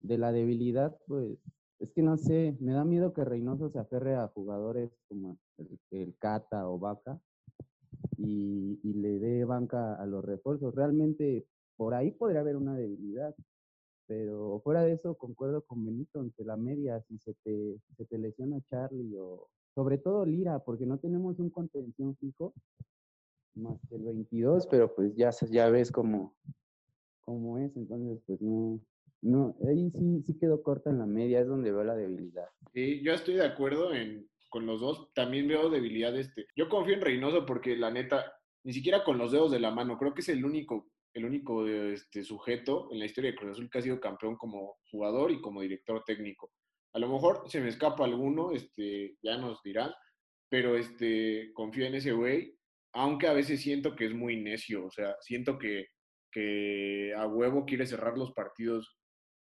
De 0.00 0.18
la 0.18 0.32
debilidad, 0.32 0.96
pues 1.06 1.38
es 1.78 1.92
que 1.92 2.02
no 2.02 2.16
sé, 2.16 2.56
me 2.60 2.72
da 2.72 2.84
miedo 2.84 3.12
que 3.12 3.24
Reynoso 3.24 3.70
se 3.70 3.78
aferre 3.78 4.14
a 4.16 4.28
jugadores 4.28 4.90
como 5.08 5.38
el, 5.90 6.16
Cata 6.18 6.68
o 6.68 6.78
Vaca, 6.78 7.20
y, 8.16 8.78
le 8.82 9.18
dé 9.18 9.44
banca 9.44 9.94
a 9.94 10.06
los 10.06 10.24
refuerzos. 10.24 10.74
Realmente 10.74 11.46
por 11.76 11.94
ahí 11.94 12.12
podría 12.12 12.40
haber 12.40 12.56
una 12.56 12.76
debilidad, 12.76 13.34
pero 14.06 14.60
fuera 14.64 14.82
de 14.82 14.92
eso 14.92 15.16
concuerdo 15.16 15.62
con 15.62 15.84
Benito, 15.84 16.20
entre 16.20 16.44
la 16.46 16.56
media, 16.56 17.02
si 17.02 17.18
se 17.18 17.34
te, 17.44 17.78
se 17.96 18.04
te 18.06 18.18
lesiona 18.18 18.60
Charlie 18.62 19.16
o 19.18 19.48
sobre 19.76 19.98
todo 19.98 20.24
Lira, 20.24 20.58
porque 20.60 20.86
no 20.86 20.98
tenemos 20.98 21.38
un 21.38 21.50
contención 21.50 22.16
fijo 22.16 22.54
más 23.54 23.78
que 23.88 23.96
el 23.96 24.04
22, 24.04 24.66
pero 24.68 24.94
pues 24.94 25.14
ya, 25.14 25.30
ya 25.50 25.68
ves 25.68 25.92
cómo, 25.92 26.34
cómo 27.20 27.58
es, 27.58 27.76
entonces 27.76 28.22
pues 28.26 28.40
no, 28.40 28.80
no, 29.20 29.54
ahí 29.68 29.90
sí, 29.90 30.22
sí 30.26 30.38
quedó 30.38 30.62
corta 30.62 30.88
en 30.88 30.98
la 30.98 31.06
media, 31.06 31.40
es 31.40 31.46
donde 31.46 31.72
veo 31.72 31.84
la 31.84 31.94
debilidad. 31.94 32.48
Sí, 32.72 33.02
yo 33.02 33.12
estoy 33.12 33.34
de 33.34 33.44
acuerdo 33.44 33.92
en, 33.92 34.26
con 34.48 34.64
los 34.64 34.80
dos. 34.80 35.12
También 35.14 35.46
veo 35.46 35.68
debilidad 35.68 36.16
este. 36.16 36.46
Yo 36.56 36.70
confío 36.70 36.94
en 36.94 37.02
Reynoso 37.02 37.44
porque 37.44 37.76
la 37.76 37.90
neta, 37.90 38.32
ni 38.64 38.72
siquiera 38.72 39.04
con 39.04 39.18
los 39.18 39.32
dedos 39.32 39.50
de 39.50 39.60
la 39.60 39.70
mano, 39.70 39.98
creo 39.98 40.14
que 40.14 40.22
es 40.22 40.28
el 40.30 40.42
único, 40.42 40.88
el 41.12 41.26
único 41.26 41.66
este, 41.66 42.22
sujeto 42.22 42.88
en 42.92 42.98
la 42.98 43.04
historia 43.04 43.30
de 43.30 43.36
Cruz 43.36 43.52
Azul 43.52 43.68
que 43.70 43.78
ha 43.78 43.82
sido 43.82 44.00
campeón 44.00 44.36
como 44.36 44.76
jugador 44.90 45.30
y 45.30 45.40
como 45.42 45.60
director 45.60 46.02
técnico. 46.04 46.50
A 46.96 46.98
lo 46.98 47.08
mejor 47.08 47.44
se 47.48 47.60
me 47.60 47.68
escapa 47.68 48.04
alguno, 48.04 48.52
este, 48.52 49.16
ya 49.22 49.36
nos 49.36 49.62
dirán, 49.62 49.92
pero 50.48 50.76
este, 50.76 51.52
confío 51.52 51.84
en 51.86 51.94
ese 51.94 52.12
güey, 52.12 52.56
aunque 52.94 53.26
a 53.26 53.34
veces 53.34 53.60
siento 53.60 53.94
que 53.94 54.06
es 54.06 54.14
muy 54.14 54.40
necio, 54.40 54.86
o 54.86 54.90
sea, 54.90 55.14
siento 55.20 55.58
que 55.58 55.88
que 56.36 57.14
a 57.16 57.26
huevo 57.26 57.64
quiere 57.64 57.86
cerrar 57.86 58.18
los 58.18 58.32
partidos 58.32 58.98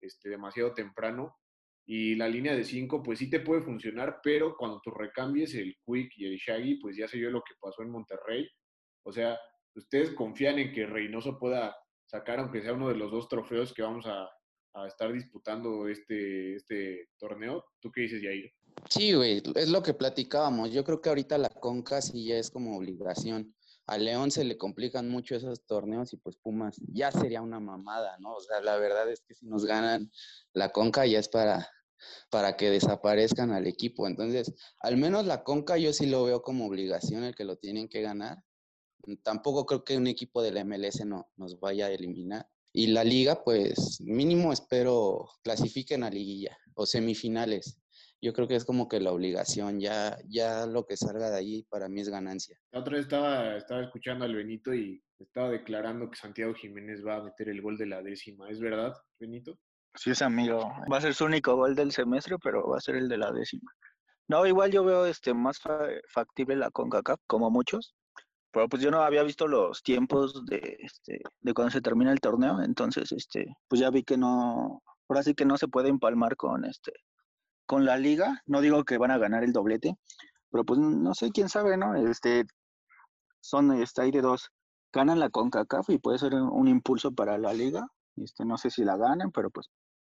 este, 0.02 0.28
demasiado 0.28 0.74
temprano. 0.74 1.38
Y 1.88 2.16
la 2.16 2.28
línea 2.28 2.54
de 2.54 2.66
5, 2.66 3.02
pues 3.02 3.20
sí 3.20 3.30
te 3.30 3.40
puede 3.40 3.62
funcionar, 3.62 4.20
pero 4.22 4.58
cuando 4.58 4.82
tú 4.84 4.92
recambies 4.92 5.56
el 5.56 5.78
Quick 5.86 6.12
y 6.18 6.26
el 6.26 6.38
Shaggy, 6.38 6.80
pues 6.82 6.98
ya 6.98 7.08
sé 7.08 7.20
yo 7.20 7.30
lo 7.30 7.42
que 7.42 7.54
pasó 7.62 7.84
en 7.84 7.90
Monterrey. 7.90 8.46
O 9.06 9.14
sea, 9.14 9.40
¿ustedes 9.76 10.12
confían 10.12 10.60
en 10.60 10.74
que 10.74 10.86
Reynoso 10.86 11.40
pueda 11.40 11.74
sacar, 12.06 12.40
aunque 12.40 12.62
sea 12.62 12.74
uno 12.74 12.90
de 12.90 12.96
los 12.96 13.12
dos 13.12 13.30
trofeos 13.30 13.74
que 13.74 13.82
vamos 13.82 14.06
a, 14.06 14.30
a 14.74 14.88
estar 14.88 15.12
disputando 15.12 15.88
este, 15.88 16.56
este 16.56 17.10
torneo? 17.18 17.64
¿Tú 17.80 17.92
qué 17.92 18.02
dices, 18.02 18.22
Yair? 18.22 18.52
Sí, 18.90 19.14
güey, 19.14 19.42
es 19.56 19.70
lo 19.70 19.84
que 19.84 19.94
platicábamos. 19.94 20.72
Yo 20.72 20.84
creo 20.84 21.02
que 21.02 21.10
ahorita 21.10 21.38
la 21.38 21.50
Conca 21.50 22.02
sí 22.02 22.26
ya 22.26 22.38
es 22.38 22.50
como 22.50 22.78
obligación. 22.78 23.56
A 23.86 23.98
León 23.98 24.32
se 24.32 24.44
le 24.44 24.58
complican 24.58 25.10
mucho 25.10 25.36
esos 25.36 25.66
torneos 25.66 26.14
y 26.14 26.18
pues 26.18 26.38
Pumas 26.38 26.78
ya 26.88 27.12
sería 27.12 27.42
una 27.42 27.60
mamada, 27.60 28.18
¿no? 28.20 28.34
O 28.34 28.42
sea, 28.42 28.62
la 28.62 28.78
verdad 28.78 29.10
es 29.12 29.22
que 29.22 29.36
si 29.36 29.46
nos 29.46 29.66
ganan 29.66 30.12
la 30.54 30.72
Conca 30.72 31.06
ya 31.06 31.20
es 31.20 31.28
para, 31.28 31.70
para 32.30 32.56
que 32.56 32.70
desaparezcan 32.70 33.52
al 33.52 33.68
equipo. 33.68 34.08
Entonces, 34.08 34.54
al 34.80 34.98
menos 34.98 35.26
la 35.26 35.44
Conca 35.44 35.78
yo 35.78 35.92
sí 35.92 36.06
lo 36.06 36.24
veo 36.24 36.42
como 36.42 36.66
obligación 36.66 37.24
el 37.24 37.36
que 37.36 37.44
lo 37.44 37.58
tienen 37.58 37.90
que 37.90 38.02
ganar. 38.02 38.42
Tampoco 39.22 39.66
creo 39.66 39.84
que 39.84 39.98
un 39.98 40.08
equipo 40.08 40.42
de 40.42 40.52
la 40.52 40.64
MLS 40.64 41.06
no, 41.06 41.30
nos 41.36 41.60
vaya 41.60 41.88
a 41.88 41.92
eliminar. 41.92 42.48
Y 42.74 42.88
la 42.88 43.04
liga, 43.04 43.44
pues 43.44 44.02
mínimo 44.02 44.52
espero 44.52 45.30
clasifiquen 45.44 46.04
a 46.04 46.10
liguilla 46.10 46.58
o 46.74 46.86
semifinales 46.86 47.78
yo 48.24 48.32
creo 48.32 48.48
que 48.48 48.56
es 48.56 48.64
como 48.64 48.88
que 48.88 49.02
la 49.02 49.12
obligación, 49.12 49.82
ya, 49.82 50.18
ya 50.30 50.66
lo 50.66 50.86
que 50.86 50.96
salga 50.96 51.30
de 51.30 51.38
ahí 51.38 51.64
para 51.64 51.90
mí 51.90 52.00
es 52.00 52.08
ganancia. 52.08 52.58
La 52.72 52.80
otra 52.80 52.94
vez 52.94 53.04
estaba, 53.04 53.58
estaba 53.58 53.84
escuchando 53.84 54.24
al 54.24 54.34
Benito 54.34 54.74
y 54.74 55.04
estaba 55.20 55.50
declarando 55.50 56.10
que 56.10 56.16
Santiago 56.16 56.54
Jiménez 56.54 57.06
va 57.06 57.18
a 57.18 57.24
meter 57.24 57.50
el 57.50 57.62
gol 57.62 57.78
de 57.78 57.88
la 57.88 58.02
décima. 58.02 58.50
¿Es 58.50 58.62
verdad, 58.62 58.94
Benito? 59.20 59.60
Sí, 59.96 60.12
es 60.12 60.22
amigo. 60.22 60.72
Va 60.90 60.98
a 60.98 61.02
ser 61.02 61.14
su 61.14 61.26
único 61.26 61.58
gol 61.58 61.76
del 61.76 61.92
semestre, 61.92 62.38
pero 62.42 62.66
va 62.66 62.78
a 62.78 62.82
ser 62.82 62.96
el 62.96 63.10
de 63.10 63.18
la 63.18 63.30
décima. 63.34 63.70
No, 64.30 64.46
igual 64.48 64.72
yo 64.72 64.86
veo 64.86 65.06
este 65.06 65.34
más 65.34 65.60
factible 66.08 66.56
la 66.56 66.72
CONCACAF, 66.72 67.20
como 67.28 67.52
muchos. 67.52 67.94
Pero 68.54 68.70
pues 68.70 68.82
yo 68.82 68.92
no 68.92 69.02
había 69.02 69.24
visto 69.24 69.48
los 69.48 69.84
tiempos 69.84 70.46
de, 70.46 70.78
este, 70.80 71.22
de 71.42 71.54
cuando 71.54 71.72
se 71.72 71.82
termina 71.82 72.12
el 72.12 72.22
torneo, 72.22 72.62
entonces 72.62 73.12
este, 73.12 73.58
pues 73.68 73.82
ya 73.82 73.90
vi 73.90 74.04
que 74.04 74.16
no, 74.16 74.84
ahora 75.10 75.24
sí 75.24 75.34
que 75.34 75.46
no 75.46 75.58
se 75.58 75.68
puede 75.68 75.90
empalmar 75.90 76.38
con 76.38 76.64
este 76.64 76.94
con 77.66 77.86
la 77.86 77.98
liga, 77.98 78.42
no 78.46 78.62
digo 78.62 78.84
que 78.84 78.98
van 78.98 79.12
a 79.12 79.18
ganar 79.18 79.44
el 79.44 79.54
doblete, 79.54 79.98
pero 80.52 80.64
pues 80.66 80.80
no 80.80 81.14
sé, 81.14 81.32
quién 81.32 81.50
sabe, 81.50 81.78
¿no? 81.78 81.96
Este, 81.96 82.46
son, 83.40 83.72
está 83.82 84.04
ahí 84.04 84.12
de 84.12 84.22
dos, 84.22 84.52
ganan 84.92 85.20
la 85.20 85.30
CONCACAF 85.30 85.90
y 85.90 85.98
puede 85.98 86.20
ser 86.20 86.36
un, 86.36 86.68
impulso 86.68 87.12
para 87.12 87.38
la 87.38 87.54
liga, 87.54 87.88
este, 88.18 88.46
no 88.46 88.58
sé 88.58 88.70
si 88.70 88.84
la 88.84 88.98
ganan, 88.98 89.32
pero 89.32 89.50
pues, 89.50 89.70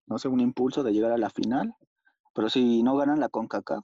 no 0.05 0.17
sé, 0.17 0.27
un 0.27 0.39
impulso 0.39 0.83
de 0.83 0.93
llegar 0.93 1.11
a 1.11 1.17
la 1.17 1.29
final, 1.29 1.73
pero 2.33 2.49
si 2.49 2.83
no 2.83 2.95
ganan 2.95 3.19
la 3.19 3.29
CONCACAF, 3.29 3.83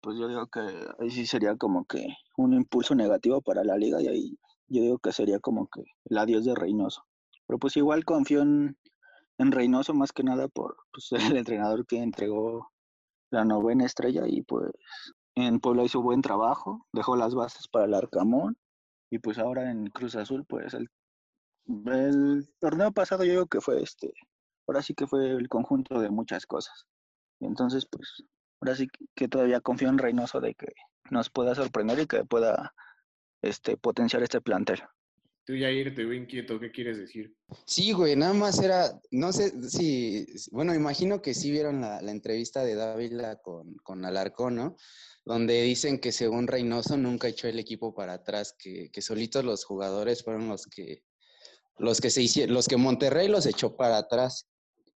pues 0.00 0.18
yo 0.18 0.28
digo 0.28 0.46
que 0.46 0.60
ahí 0.98 1.10
sí 1.10 1.26
sería 1.26 1.56
como 1.56 1.84
que 1.84 2.06
un 2.36 2.54
impulso 2.54 2.94
negativo 2.94 3.40
para 3.42 3.64
la 3.64 3.76
liga 3.76 4.00
y 4.00 4.08
ahí 4.08 4.38
yo 4.68 4.82
digo 4.82 4.98
que 4.98 5.12
sería 5.12 5.40
como 5.40 5.68
que 5.68 5.82
el 6.04 6.18
adiós 6.18 6.44
de 6.44 6.54
Reynoso. 6.54 7.04
Pero 7.46 7.58
pues 7.58 7.76
igual 7.76 8.04
confío 8.04 8.42
en, 8.42 8.76
en 9.38 9.52
Reynoso 9.52 9.94
más 9.94 10.12
que 10.12 10.22
nada 10.22 10.48
por 10.48 10.76
pues, 10.92 11.10
el 11.32 11.36
entrenador 11.36 11.86
que 11.86 11.98
entregó 11.98 12.70
la 13.30 13.44
novena 13.44 13.84
estrella 13.84 14.22
y 14.26 14.42
pues 14.42 14.70
en 15.34 15.60
Puebla 15.60 15.84
hizo 15.84 16.02
buen 16.02 16.22
trabajo, 16.22 16.86
dejó 16.92 17.16
las 17.16 17.34
bases 17.34 17.68
para 17.68 17.86
el 17.86 17.94
Arcamón 17.94 18.58
y 19.10 19.18
pues 19.18 19.38
ahora 19.38 19.70
en 19.70 19.86
Cruz 19.88 20.16
Azul 20.16 20.44
pues 20.46 20.74
el, 20.74 20.88
el 21.86 22.48
torneo 22.58 22.92
pasado 22.92 23.24
yo 23.24 23.32
digo 23.32 23.46
que 23.46 23.60
fue 23.60 23.82
este, 23.82 24.12
ahora 24.66 24.82
sí 24.82 24.94
que 24.94 25.06
fue 25.06 25.30
el 25.30 25.48
conjunto 25.48 26.00
de 26.00 26.10
muchas 26.10 26.46
cosas. 26.46 26.86
Entonces 27.40 27.86
pues 27.86 28.24
ahora 28.60 28.76
sí 28.76 28.88
que 29.14 29.28
todavía 29.28 29.60
confío 29.60 29.88
en 29.88 29.98
Reynoso 29.98 30.40
de 30.40 30.54
que 30.54 30.68
nos 31.10 31.30
pueda 31.30 31.54
sorprender 31.54 31.98
y 32.00 32.06
que 32.06 32.24
pueda 32.24 32.74
este, 33.42 33.76
potenciar 33.76 34.22
este 34.22 34.40
plantel. 34.40 34.80
Tú, 35.44 35.56
Yair, 35.56 35.94
te 35.94 36.04
veo 36.04 36.12
inquieto, 36.12 36.60
¿qué 36.60 36.70
quieres 36.70 36.98
decir? 36.98 37.34
Sí, 37.64 37.92
güey, 37.92 38.16
nada 38.16 38.34
más 38.34 38.62
era, 38.62 39.00
no 39.10 39.32
sé 39.32 39.50
si, 39.70 40.26
bueno, 40.50 40.74
imagino 40.74 41.22
que 41.22 41.32
sí 41.32 41.50
vieron 41.50 41.80
la, 41.80 42.00
entrevista 42.00 42.62
de 42.62 42.74
Dávila 42.74 43.36
con, 43.36 43.74
con 43.76 44.04
Alarcón, 44.04 44.56
¿no? 44.56 44.76
Donde 45.24 45.62
dicen 45.62 46.00
que 46.00 46.12
según 46.12 46.48
Reynoso 46.48 46.98
nunca 46.98 47.28
echó 47.28 47.48
el 47.48 47.58
equipo 47.58 47.94
para 47.94 48.14
atrás, 48.14 48.54
que, 48.58 48.90
que 48.90 49.00
solitos 49.00 49.42
los 49.42 49.64
jugadores 49.64 50.22
fueron 50.22 50.48
los 50.48 50.66
que, 50.66 51.02
los 51.78 52.02
que 52.02 52.10
se 52.10 52.20
hicieron, 52.20 52.54
los 52.54 52.68
que 52.68 52.76
Monterrey 52.76 53.28
los 53.28 53.46
echó 53.46 53.74
para 53.74 53.96
atrás. 53.96 54.48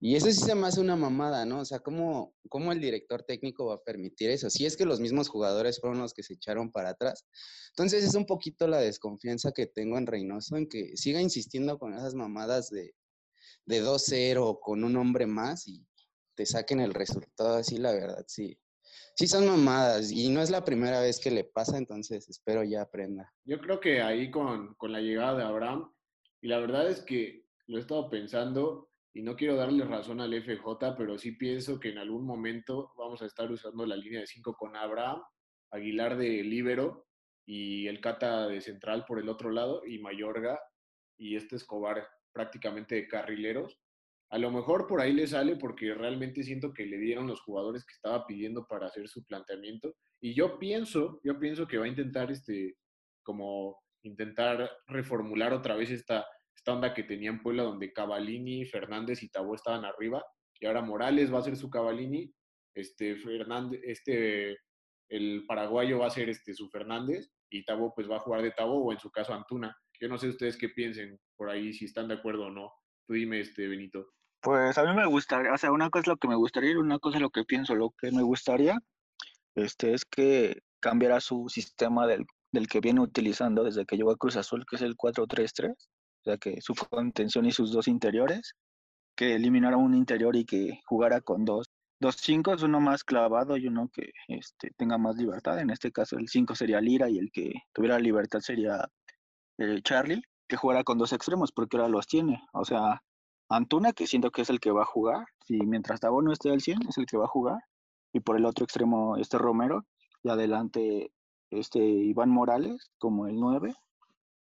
Y 0.04 0.16
eso 0.16 0.26
sí 0.26 0.32
se 0.32 0.56
me 0.56 0.66
hace 0.66 0.80
una 0.80 0.96
mamada, 0.96 1.46
¿no? 1.46 1.60
O 1.60 1.64
sea, 1.64 1.78
¿cómo, 1.78 2.34
¿cómo 2.48 2.72
el 2.72 2.80
director 2.80 3.22
técnico 3.22 3.66
va 3.66 3.74
a 3.74 3.84
permitir 3.84 4.30
eso? 4.30 4.50
Si 4.50 4.66
es 4.66 4.76
que 4.76 4.84
los 4.84 4.98
mismos 4.98 5.28
jugadores 5.28 5.78
fueron 5.80 6.00
los 6.00 6.12
que 6.12 6.24
se 6.24 6.34
echaron 6.34 6.72
para 6.72 6.88
atrás. 6.88 7.24
Entonces 7.68 8.02
es 8.02 8.16
un 8.16 8.26
poquito 8.26 8.66
la 8.66 8.80
desconfianza 8.80 9.52
que 9.52 9.68
tengo 9.68 9.96
en 9.98 10.08
Reynoso, 10.08 10.56
en 10.56 10.68
que 10.68 10.96
siga 10.96 11.20
insistiendo 11.20 11.78
con 11.78 11.94
esas 11.94 12.14
mamadas 12.16 12.68
de, 12.70 12.96
de 13.64 13.80
2-0 13.80 14.58
con 14.60 14.82
un 14.82 14.96
hombre 14.96 15.28
más 15.28 15.68
y 15.68 15.86
te 16.34 16.46
saquen 16.46 16.80
el 16.80 16.94
resultado 16.94 17.54
así, 17.54 17.78
la 17.78 17.92
verdad, 17.92 18.24
sí. 18.26 18.58
Sí 19.14 19.28
son 19.28 19.46
mamadas 19.46 20.10
y 20.10 20.30
no 20.30 20.42
es 20.42 20.50
la 20.50 20.64
primera 20.64 21.00
vez 21.00 21.20
que 21.20 21.30
le 21.30 21.44
pasa, 21.44 21.78
entonces 21.78 22.28
espero 22.28 22.64
ya 22.64 22.82
aprenda. 22.82 23.32
Yo 23.44 23.60
creo 23.60 23.78
que 23.78 24.02
ahí 24.02 24.32
con, 24.32 24.74
con 24.74 24.90
la 24.90 25.00
llegada 25.00 25.38
de 25.38 25.44
Abraham, 25.44 25.94
y 26.40 26.48
la 26.48 26.58
verdad 26.58 26.90
es 26.90 27.02
que 27.02 27.46
lo 27.68 27.78
he 27.78 27.80
estado 27.80 28.10
pensando, 28.10 28.91
y 29.14 29.22
no 29.22 29.36
quiero 29.36 29.56
darle 29.56 29.84
razón 29.84 30.20
al 30.20 30.34
FJ, 30.34 30.96
pero 30.96 31.18
sí 31.18 31.32
pienso 31.32 31.78
que 31.78 31.90
en 31.90 31.98
algún 31.98 32.24
momento 32.24 32.92
vamos 32.96 33.20
a 33.22 33.26
estar 33.26 33.50
usando 33.50 33.84
la 33.84 33.96
línea 33.96 34.20
de 34.20 34.26
5 34.26 34.54
con 34.54 34.74
Abraham, 34.76 35.22
Aguilar 35.70 36.16
de 36.16 36.42
Libero 36.42 37.06
y 37.46 37.86
el 37.88 38.00
Cata 38.00 38.48
de 38.48 38.60
central 38.60 39.04
por 39.06 39.18
el 39.18 39.28
otro 39.28 39.50
lado 39.50 39.82
y 39.86 39.98
Mayorga 39.98 40.58
y 41.18 41.36
este 41.36 41.56
Escobar 41.56 42.06
prácticamente 42.32 42.94
de 42.94 43.08
carrileros. 43.08 43.78
A 44.30 44.38
lo 44.38 44.50
mejor 44.50 44.86
por 44.86 45.02
ahí 45.02 45.12
le 45.12 45.26
sale 45.26 45.56
porque 45.56 45.92
realmente 45.92 46.42
siento 46.42 46.72
que 46.72 46.86
le 46.86 46.96
dieron 46.96 47.26
los 47.26 47.42
jugadores 47.42 47.84
que 47.84 47.92
estaba 47.92 48.26
pidiendo 48.26 48.66
para 48.66 48.86
hacer 48.86 49.08
su 49.08 49.24
planteamiento. 49.26 49.94
Y 50.22 50.34
yo 50.34 50.58
pienso, 50.58 51.20
yo 51.22 51.38
pienso 51.38 51.66
que 51.66 51.76
va 51.76 51.84
a 51.84 51.88
intentar 51.88 52.30
este, 52.30 52.76
como 53.22 53.82
intentar 54.02 54.70
reformular 54.86 55.52
otra 55.52 55.76
vez 55.76 55.90
esta, 55.90 56.26
esta 56.54 56.72
onda 56.72 56.94
que 56.94 57.02
tenía 57.02 57.30
en 57.30 57.42
Puebla 57.42 57.64
donde 57.64 57.92
Cavalini, 57.92 58.64
Fernández 58.64 59.22
y 59.22 59.28
Tabó 59.28 59.54
estaban 59.54 59.84
arriba, 59.84 60.24
y 60.60 60.66
ahora 60.66 60.82
Morales 60.82 61.32
va 61.32 61.40
a 61.40 61.42
ser 61.42 61.56
su 61.56 61.68
Cavalini, 61.68 62.32
este 62.74 63.16
Fernández, 63.16 63.80
este 63.84 64.56
el 65.08 65.44
paraguayo 65.46 65.98
va 65.98 66.06
a 66.06 66.10
ser 66.10 66.30
este 66.30 66.54
su 66.54 66.70
Fernández 66.70 67.30
y 67.50 67.64
Tabo 67.64 67.92
pues 67.94 68.10
va 68.10 68.16
a 68.16 68.20
jugar 68.20 68.42
de 68.42 68.52
Tabo 68.52 68.82
o 68.82 68.92
en 68.92 68.98
su 68.98 69.10
caso 69.10 69.34
Antuna. 69.34 69.76
Yo 70.00 70.08
no 70.08 70.16
sé 70.16 70.28
ustedes 70.28 70.56
qué 70.56 70.70
piensen 70.70 71.18
por 71.36 71.50
ahí, 71.50 71.72
si 71.74 71.84
están 71.84 72.08
de 72.08 72.14
acuerdo 72.14 72.46
o 72.46 72.50
no. 72.50 72.72
Tú 73.06 73.14
dime, 73.14 73.40
este 73.40 73.68
Benito. 73.68 74.06
Pues 74.40 74.78
a 74.78 74.84
mí 74.84 74.94
me 74.94 75.06
gustaría, 75.06 75.52
o 75.52 75.58
sea, 75.58 75.70
una 75.70 75.90
cosa 75.90 76.00
es 76.00 76.06
lo 76.08 76.16
que 76.16 76.28
me 76.28 76.34
gustaría 76.34 76.70
y 76.72 76.76
una 76.76 76.98
cosa 76.98 77.18
es 77.18 77.22
lo 77.22 77.30
que 77.30 77.44
pienso. 77.44 77.74
Lo 77.74 77.90
que 77.90 78.10
me 78.10 78.22
gustaría 78.22 78.78
este, 79.54 79.92
es 79.92 80.04
que 80.04 80.62
cambiara 80.80 81.20
su 81.20 81.48
sistema 81.48 82.06
del, 82.06 82.24
del 82.50 82.66
que 82.66 82.80
viene 82.80 83.00
utilizando 83.00 83.64
desde 83.64 83.84
que 83.84 83.96
llegó 83.96 84.12
a 84.12 84.16
Cruz 84.16 84.36
Azul, 84.36 84.64
que 84.68 84.76
es 84.76 84.82
el 84.82 84.96
4-3-3 84.96 85.74
o 86.22 86.24
sea, 86.24 86.38
que 86.38 86.60
su 86.60 86.74
contención 86.74 87.46
y 87.46 87.52
sus 87.52 87.72
dos 87.72 87.88
interiores, 87.88 88.54
que 89.16 89.34
eliminara 89.34 89.76
un 89.76 89.94
interior 89.94 90.36
y 90.36 90.44
que 90.44 90.80
jugara 90.86 91.20
con 91.20 91.44
dos, 91.44 91.66
dos 92.00 92.16
cinco, 92.20 92.54
uno 92.62 92.80
más 92.80 93.02
clavado 93.04 93.56
y 93.56 93.66
uno 93.66 93.90
que 93.92 94.12
este, 94.28 94.70
tenga 94.76 94.98
más 94.98 95.16
libertad. 95.16 95.58
En 95.58 95.70
este 95.70 95.90
caso 95.90 96.16
el 96.18 96.28
cinco 96.28 96.54
sería 96.54 96.80
Lira 96.80 97.10
y 97.10 97.18
el 97.18 97.30
que 97.32 97.52
tuviera 97.72 97.98
libertad 97.98 98.40
sería 98.40 98.88
eh, 99.58 99.82
Charlie, 99.82 100.22
que 100.48 100.56
jugara 100.56 100.84
con 100.84 100.98
dos 100.98 101.12
extremos, 101.12 101.50
porque 101.52 101.76
ahora 101.76 101.88
los 101.88 102.06
tiene. 102.06 102.40
O 102.52 102.64
sea, 102.64 103.02
Antuna, 103.48 103.92
que 103.92 104.06
siento 104.06 104.30
que 104.30 104.42
es 104.42 104.50
el 104.50 104.60
que 104.60 104.70
va 104.70 104.82
a 104.82 104.86
jugar, 104.86 105.26
si 105.46 105.58
mientras 105.58 106.00
Tabo 106.00 106.22
no 106.22 106.32
esté 106.32 106.50
al 106.50 106.60
100, 106.60 106.88
es 106.88 106.98
el 106.98 107.06
que 107.06 107.16
va 107.16 107.24
a 107.24 107.28
jugar. 107.28 107.58
Y 108.12 108.20
por 108.20 108.36
el 108.36 108.44
otro 108.46 108.64
extremo, 108.64 109.16
este 109.16 109.38
Romero, 109.38 109.84
y 110.22 110.28
adelante 110.30 111.12
este 111.50 111.80
Iván 111.80 112.30
Morales 112.30 112.90
como 112.98 113.26
el 113.26 113.36
9 113.36 113.74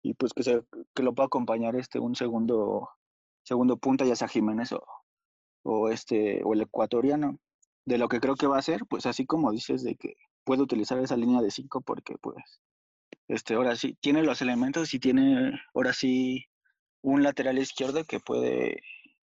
y 0.02 0.14
pues 0.14 0.32
que, 0.32 0.42
se, 0.42 0.62
que 0.94 1.02
lo 1.02 1.14
pueda 1.14 1.26
acompañar 1.26 1.76
este 1.76 1.98
un 1.98 2.14
segundo 2.14 2.88
segundo 3.42 3.78
punta, 3.78 4.04
ya 4.04 4.14
sea 4.14 4.28
Jiménez 4.28 4.72
o, 4.72 4.84
o, 5.62 5.88
este, 5.88 6.42
o 6.44 6.52
el 6.54 6.62
ecuatoriano. 6.62 7.38
De 7.86 7.96
lo 7.96 8.08
que 8.08 8.20
creo 8.20 8.34
que 8.34 8.46
va 8.46 8.58
a 8.58 8.62
ser, 8.62 8.82
pues 8.88 9.06
así 9.06 9.24
como 9.24 9.50
dices, 9.50 9.82
de 9.82 9.96
que 9.96 10.14
puede 10.44 10.62
utilizar 10.62 10.98
esa 10.98 11.16
línea 11.16 11.40
de 11.40 11.50
cinco 11.50 11.80
porque 11.80 12.16
pues 12.20 12.36
este, 13.28 13.54
ahora 13.54 13.76
sí, 13.76 13.96
tiene 14.00 14.22
los 14.22 14.42
elementos 14.42 14.92
y 14.92 15.00
tiene 15.00 15.58
ahora 15.74 15.94
sí 15.94 16.44
un 17.02 17.22
lateral 17.22 17.58
izquierdo 17.58 18.04
que 18.04 18.20
puede, 18.20 18.82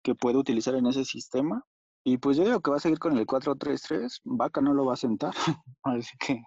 que 0.02 0.14
puede 0.14 0.38
utilizar 0.38 0.75
en 0.75 0.87
ese 0.87 1.04
sistema. 1.04 1.64
Y 2.04 2.18
pues 2.18 2.37
yo 2.37 2.44
digo 2.44 2.61
que 2.61 2.70
va 2.70 2.78
a 2.78 2.80
seguir 2.80 2.99
con 2.99 3.18
el 3.18 3.26
4-3-3. 3.26 4.20
Vaca 4.25 4.61
no 4.62 4.73
lo 4.73 4.87
va 4.87 4.94
a 4.94 4.96
sentar. 4.96 5.35
Así 5.82 6.16
que 6.18 6.42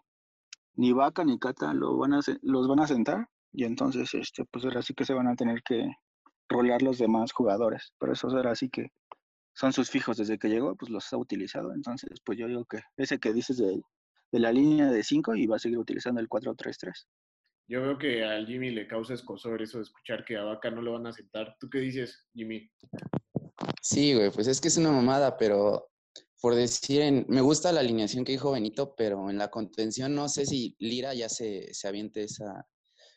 ni 0.76 0.94
Vaca 0.94 1.24
ni 1.24 1.38
Cata 1.38 1.74
lo 1.74 1.98
van 1.98 2.14
a, 2.14 2.22
los 2.42 2.68
van 2.68 2.80
a 2.80 2.88
sentar 2.88 3.28
y 3.52 3.66
entonces, 3.66 4.14
este, 4.14 4.46
pues 4.46 4.66
ahora 4.66 4.82
sí 4.82 4.94
que 4.94 5.06
se 5.06 5.14
van 5.14 5.28
a 5.28 5.36
tener 5.36 5.62
que, 5.64 5.90
rolear 6.50 6.82
los 6.82 6.98
demás 6.98 7.32
jugadores. 7.32 7.94
Pero 8.00 8.14
eso 8.14 8.38
era 8.38 8.52
así 8.52 8.70
que 8.70 8.88
son 9.54 9.72
sus 9.72 9.90
fijos 9.90 10.18
desde 10.18 10.38
que 10.38 10.50
llegó, 10.50 10.76
pues 10.76 10.92
los 10.92 11.12
ha 11.14 11.18
utilizado. 11.18 11.74
Entonces, 11.74 12.10
pues 12.26 12.38
yo 12.38 12.48
digo 12.48 12.66
que 12.66 12.80
ese 12.98 13.20
que 13.20 13.34
dices 13.34 13.58
de, 13.58 13.82
de 14.32 14.40
la 14.40 14.52
línea 14.52 14.88
de 14.88 15.04
5 15.04 15.36
y 15.36 15.48
va 15.48 15.58
a 15.58 15.60
seguir 15.60 15.78
utilizando 15.78 16.20
el 16.20 16.28
4-3-3. 16.28 17.08
Yo 17.68 17.84
veo 17.84 17.98
que 18.00 18.26
al 18.26 18.48
Jimmy 18.48 18.72
le 18.72 18.88
causa 18.88 19.14
escosor 19.14 19.62
eso 19.62 19.78
de 19.78 19.84
escuchar 19.84 20.26
que 20.26 20.38
a 20.38 20.44
Vaca 20.44 20.72
no 20.72 20.82
lo 20.82 20.94
van 20.94 21.06
a 21.06 21.14
sentar. 21.14 21.56
¿Tú 21.60 21.70
qué 21.70 21.80
dices, 21.80 22.26
Jimmy? 22.34 22.68
Sí, 23.82 24.16
güey, 24.16 24.32
pues 24.32 24.48
es 24.48 24.60
que 24.60 24.70
es 24.70 24.78
una 24.78 24.92
mamada, 24.92 25.38
pero 25.38 25.92
por 26.42 26.56
decir, 26.56 27.02
en- 27.02 27.26
me 27.30 27.42
gusta 27.42 27.72
la 27.72 27.82
alineación 27.82 28.26
que 28.26 28.32
dijo 28.32 28.52
Benito, 28.52 28.96
pero 28.96 29.30
en 29.30 29.38
la 29.38 29.50
contención 29.50 30.16
no 30.16 30.30
sé 30.30 30.48
si 30.48 30.76
Lira 30.80 31.14
ya 31.14 31.30
se, 31.30 31.72
se 31.74 31.88
aviente 31.88 32.24
esa, 32.24 32.66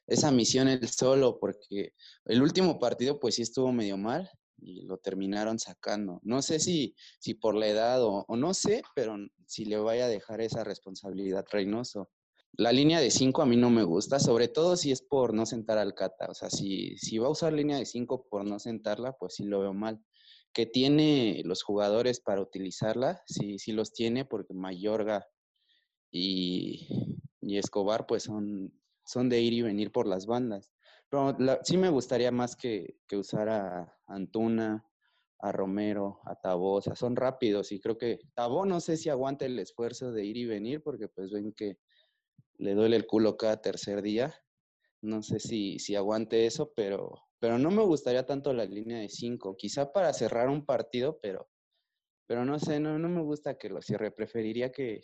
esa 0.07 0.31
misión 0.31 0.69
él 0.69 0.89
solo, 0.89 1.39
porque 1.39 1.95
el 2.27 2.43
último 2.43 2.79
partido 2.79 3.19
pues 3.21 3.37
sí 3.37 3.43
estuvo 3.43 3.73
medio 3.73 3.97
mal 3.97 4.31
y 4.59 4.83
lo 4.83 4.99
terminaron 4.99 5.59
sacando. 5.59 6.21
No 6.23 6.43
sé 6.43 6.59
si, 6.59 6.95
si 7.19 7.35
por 7.35 7.55
la 7.55 7.69
edad 7.69 8.03
o, 8.03 8.25
no 8.37 8.55
sé, 8.55 8.83
pero 8.95 9.17
si 9.47 9.65
le 9.65 9.77
vaya 9.79 10.07
a 10.07 10.09
dejar 10.09 10.41
esa 10.41 10.65
responsabilidad 10.65 11.45
Reynoso. 11.51 12.11
La 12.55 12.71
línea 12.71 13.01
de 13.01 13.11
5 13.11 13.43
a 13.43 13.47
mí 13.47 13.57
no 13.57 13.71
me 13.71 13.83
gusta, 13.83 14.21
sobre 14.21 14.47
todo 14.49 14.77
si 14.77 14.93
es 14.93 15.01
por 15.01 15.33
no 15.33 15.47
sentar 15.47 15.79
al 15.79 15.95
Cata. 15.95 16.27
O 16.29 16.35
sea, 16.35 16.51
si, 16.51 16.97
si 16.99 17.19
va 17.19 17.29
a 17.29 17.31
usar 17.31 17.53
línea 17.53 17.79
de 17.79 17.87
5 17.87 18.27
por 18.29 18.45
no 18.45 18.59
sentarla, 18.59 19.13
pues 19.13 19.37
sí 19.37 19.45
lo 19.45 19.61
veo 19.61 19.73
mal 19.73 20.03
que 20.53 20.67
tiene 20.67 21.43
los 21.45 21.63
jugadores 21.63 22.21
para 22.21 22.43
utilizarla, 22.43 23.23
sí, 23.27 23.59
sí 23.59 23.73
los 23.73 23.93
tiene, 23.93 24.25
porque 24.25 24.55
Mayorga 24.55 25.27
y, 26.11 26.87
y 27.41 27.57
Escobar 27.57 28.07
pues 28.07 28.25
son, 28.25 28.73
son 29.05 29.29
de 29.29 29.41
ir 29.41 29.53
y 29.53 29.63
venir 29.63 29.93
por 29.93 30.07
las 30.07 30.27
bandas. 30.27 30.73
Pero 31.09 31.37
la- 31.39 31.61
sí 31.63 31.77
me 31.77 31.91
gustaría 31.91 32.31
más 32.31 32.57
que, 32.57 32.97
que 33.07 33.17
usar 33.17 33.49
a 33.49 33.99
Antuna, 34.07 34.89
a 35.43 35.51
Romero, 35.53 36.21
a 36.25 36.81
sea, 36.81 36.95
son 36.95 37.17
rápidos 37.17 37.73
y 37.73 37.81
creo 37.81 37.99
que 37.99 38.21
Tabó 38.35 38.65
no 38.65 38.81
sé 38.81 38.97
si 38.97 39.09
aguanta 39.11 39.45
el 39.45 39.59
esfuerzo 39.59 40.13
de 40.13 40.25
ir 40.25 40.37
y 40.37 40.47
venir, 40.47 40.83
porque 40.83 41.09
pues 41.09 41.33
ven 41.33 41.53
que 41.53 41.79
le 42.59 42.75
duele 42.75 42.97
el 42.97 43.07
culo 43.07 43.37
cada 43.37 43.61
tercer 43.61 44.03
día. 44.03 44.33
No 45.01 45.23
sé 45.23 45.41
si, 45.41 45.81
si 45.81 45.97
aguante 45.97 46.47
eso, 46.47 46.73
pero, 46.77 47.25
pero 47.41 47.59
no 47.59 47.73
me 47.73 47.83
gustaría 47.83 48.25
tanto 48.25 48.53
la 48.53 48.65
línea 48.65 48.99
de 48.99 49.09
5. 49.09 49.57
Quizá 49.57 49.93
para 49.93 50.13
cerrar 50.13 50.49
un 50.49 50.65
partido, 50.65 51.19
pero, 51.21 51.51
pero 52.29 52.45
no 52.45 52.61
sé, 52.61 52.79
no, 52.79 53.01
no 53.01 53.09
me 53.09 53.23
gusta 53.23 53.59
que 53.59 53.69
lo 53.69 53.83
cierre. 53.83 54.13
Preferiría 54.13 54.71
que, 54.71 55.01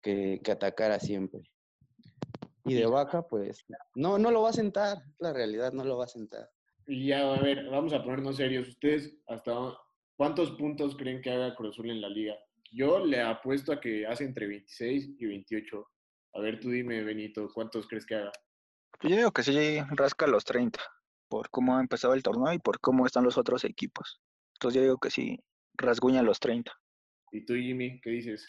que 0.00 0.52
atacara 0.52 1.00
siempre. 1.00 1.42
Y 2.64 2.74
de 2.74 2.86
vaca, 2.86 3.22
pues, 3.22 3.64
no, 3.94 4.18
no 4.18 4.30
lo 4.30 4.42
va 4.42 4.50
a 4.50 4.52
sentar. 4.52 4.98
La 5.18 5.32
realidad 5.32 5.72
no 5.72 5.84
lo 5.84 5.98
va 5.98 6.04
a 6.04 6.08
sentar. 6.08 6.48
Y 6.86 7.08
ya, 7.08 7.34
a 7.34 7.40
ver, 7.40 7.68
vamos 7.68 7.92
a 7.92 8.02
ponernos 8.02 8.36
serios. 8.36 8.68
¿Ustedes 8.68 9.16
hasta 9.26 9.52
cuántos 10.16 10.52
puntos 10.52 10.96
creen 10.96 11.20
que 11.20 11.30
haga 11.30 11.54
Cruz 11.54 11.74
Azul 11.74 11.90
en 11.90 12.00
la 12.00 12.08
liga? 12.08 12.34
Yo 12.72 13.04
le 13.04 13.20
apuesto 13.20 13.72
a 13.72 13.80
que 13.80 14.06
hace 14.06 14.24
entre 14.24 14.46
26 14.46 15.16
y 15.18 15.26
28. 15.26 15.88
A 16.34 16.40
ver, 16.40 16.60
tú 16.60 16.70
dime, 16.70 17.02
Benito, 17.02 17.48
¿cuántos 17.52 17.86
crees 17.86 18.06
que 18.06 18.14
haga? 18.14 18.32
Pues 19.00 19.10
Yo 19.10 19.16
digo 19.16 19.32
que 19.32 19.42
sí 19.42 19.80
rasca 19.90 20.26
los 20.26 20.44
30, 20.44 20.80
por 21.28 21.50
cómo 21.50 21.76
ha 21.76 21.80
empezado 21.80 22.14
el 22.14 22.22
torneo 22.22 22.52
y 22.52 22.58
por 22.58 22.80
cómo 22.80 23.06
están 23.06 23.24
los 23.24 23.36
otros 23.36 23.64
equipos. 23.64 24.20
Entonces 24.54 24.76
yo 24.76 24.82
digo 24.82 24.98
que 24.98 25.10
sí 25.10 25.40
rasguña 25.74 26.22
los 26.22 26.40
30. 26.40 26.72
¿Y 27.32 27.44
tú, 27.44 27.54
Jimmy, 27.54 28.00
qué 28.00 28.10
dices? 28.10 28.46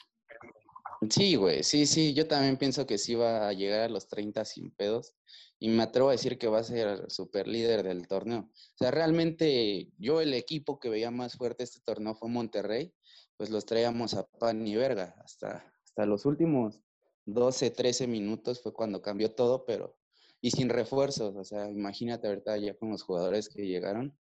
Sí, 1.09 1.35
güey, 1.35 1.63
sí, 1.63 1.85
sí, 1.85 2.13
yo 2.13 2.27
también 2.27 2.57
pienso 2.57 2.85
que 2.85 2.97
sí 2.97 3.15
va 3.15 3.47
a 3.47 3.53
llegar 3.53 3.81
a 3.81 3.89
los 3.89 4.07
30 4.07 4.45
sin 4.45 4.71
pedos 4.71 5.15
y 5.59 5.69
me 5.69 5.83
atrevo 5.83 6.09
a 6.09 6.11
decir 6.13 6.37
que 6.37 6.47
va 6.47 6.59
a 6.59 6.63
ser 6.63 7.09
super 7.09 7.47
líder 7.47 7.83
del 7.83 8.07
torneo. 8.07 8.49
O 8.51 8.77
sea, 8.77 8.91
realmente 8.91 9.89
yo 9.97 10.21
el 10.21 10.33
equipo 10.33 10.79
que 10.79 10.89
veía 10.89 11.09
más 11.09 11.35
fuerte 11.35 11.63
este 11.63 11.79
torneo 11.81 12.15
fue 12.15 12.29
Monterrey, 12.29 12.93
pues 13.37 13.49
los 13.49 13.65
traíamos 13.65 14.13
a 14.13 14.27
pan 14.27 14.67
y 14.67 14.75
verga. 14.75 15.15
Hasta, 15.23 15.73
hasta 15.83 16.05
los 16.05 16.25
últimos 16.25 16.81
12, 17.25 17.71
13 17.71 18.07
minutos 18.07 18.61
fue 18.61 18.73
cuando 18.73 19.01
cambió 19.01 19.33
todo, 19.33 19.65
pero 19.65 19.97
y 20.41 20.51
sin 20.51 20.69
refuerzos, 20.69 21.35
o 21.35 21.43
sea, 21.43 21.69
imagínate 21.71 22.27
ahorita 22.27 22.57
ya 22.57 22.75
con 22.75 22.89
los 22.89 23.01
jugadores 23.01 23.47
que 23.47 23.65
llegaron, 23.65 24.17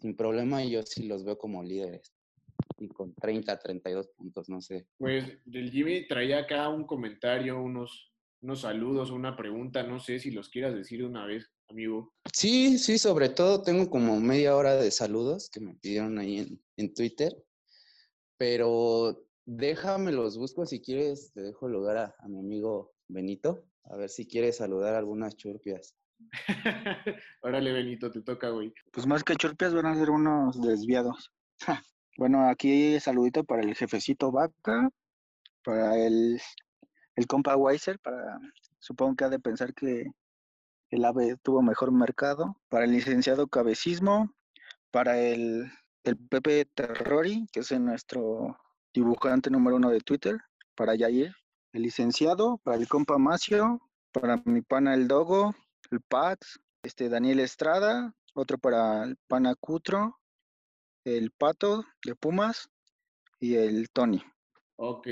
sin 0.00 0.16
problema 0.16 0.64
yo 0.64 0.82
sí 0.82 1.02
los 1.02 1.22
veo 1.24 1.36
como 1.36 1.62
líderes 1.62 2.15
y 2.78 2.88
con 2.88 3.14
30, 3.14 3.58
32 3.58 4.08
puntos, 4.08 4.48
no 4.48 4.60
sé. 4.60 4.86
Pues 4.98 5.38
del 5.44 5.70
Jimmy 5.70 6.06
traía 6.06 6.40
acá 6.40 6.68
un 6.68 6.84
comentario, 6.84 7.60
unos, 7.60 8.12
unos 8.42 8.60
saludos, 8.60 9.10
una 9.10 9.36
pregunta, 9.36 9.82
no 9.82 9.98
sé 10.00 10.18
si 10.18 10.30
los 10.30 10.48
quieras 10.48 10.74
decir 10.74 11.00
de 11.00 11.06
una 11.06 11.26
vez, 11.26 11.50
amigo. 11.68 12.12
Sí, 12.32 12.78
sí, 12.78 12.98
sobre 12.98 13.28
todo 13.28 13.62
tengo 13.62 13.88
como 13.90 14.20
media 14.20 14.56
hora 14.56 14.76
de 14.76 14.90
saludos 14.90 15.48
que 15.50 15.60
me 15.60 15.74
pidieron 15.74 16.18
ahí 16.18 16.38
en, 16.38 16.60
en 16.76 16.94
Twitter, 16.94 17.32
pero 18.38 19.26
déjame 19.44 20.12
los 20.12 20.36
busco 20.36 20.66
si 20.66 20.80
quieres, 20.80 21.32
te 21.32 21.42
dejo 21.42 21.68
lugar 21.68 21.96
a, 21.96 22.14
a 22.18 22.28
mi 22.28 22.38
amigo 22.38 22.94
Benito, 23.08 23.64
a 23.84 23.96
ver 23.96 24.10
si 24.10 24.26
quieres 24.26 24.56
saludar 24.56 24.94
a 24.94 24.98
algunas 24.98 25.36
churpias. 25.36 25.96
Órale, 27.42 27.72
Benito, 27.72 28.10
te 28.10 28.22
toca, 28.22 28.50
güey. 28.50 28.72
Pues 28.90 29.06
más 29.06 29.22
que 29.22 29.36
churpias 29.36 29.74
van 29.74 29.86
a 29.86 29.94
ser 29.94 30.10
unos 30.10 30.60
desviados. 30.60 31.32
Bueno, 32.18 32.48
aquí 32.48 32.98
saludito 32.98 33.44
para 33.44 33.62
el 33.62 33.74
jefecito 33.74 34.32
Vaca, 34.32 34.88
para 35.62 35.96
el, 35.98 36.40
el 37.14 37.26
compa 37.26 37.56
Weiser, 37.56 37.98
para 37.98 38.38
supongo 38.78 39.16
que 39.16 39.24
ha 39.24 39.28
de 39.28 39.38
pensar 39.38 39.74
que 39.74 40.06
el 40.90 41.04
AVE 41.04 41.36
tuvo 41.42 41.60
mejor 41.60 41.92
mercado, 41.92 42.56
para 42.68 42.86
el 42.86 42.92
licenciado 42.92 43.48
Cabecismo, 43.48 44.32
para 44.90 45.18
el, 45.18 45.70
el 46.04 46.16
Pepe 46.16 46.64
Terrori, 46.64 47.46
que 47.52 47.60
es 47.60 47.72
nuestro 47.78 48.56
dibujante 48.94 49.50
número 49.50 49.76
uno 49.76 49.90
de 49.90 50.00
Twitter, 50.00 50.38
para 50.74 50.94
Yair, 50.94 51.34
el 51.72 51.82
licenciado, 51.82 52.58
para 52.64 52.78
el 52.78 52.88
compa 52.88 53.18
Macio, 53.18 53.82
para 54.12 54.40
mi 54.46 54.62
pana 54.62 54.94
el 54.94 55.06
Dogo, 55.06 55.54
el 55.90 56.00
Pax, 56.00 56.60
este 56.82 57.10
Daniel 57.10 57.40
Estrada, 57.40 58.14
otro 58.32 58.56
para 58.56 59.04
el 59.04 59.16
pana 59.26 59.54
Cutro, 59.54 60.16
el 61.06 61.30
Pato 61.30 61.84
de 62.04 62.16
Pumas 62.16 62.68
y 63.38 63.54
el 63.54 63.88
Tony. 63.90 64.20
Ok, 64.74 65.06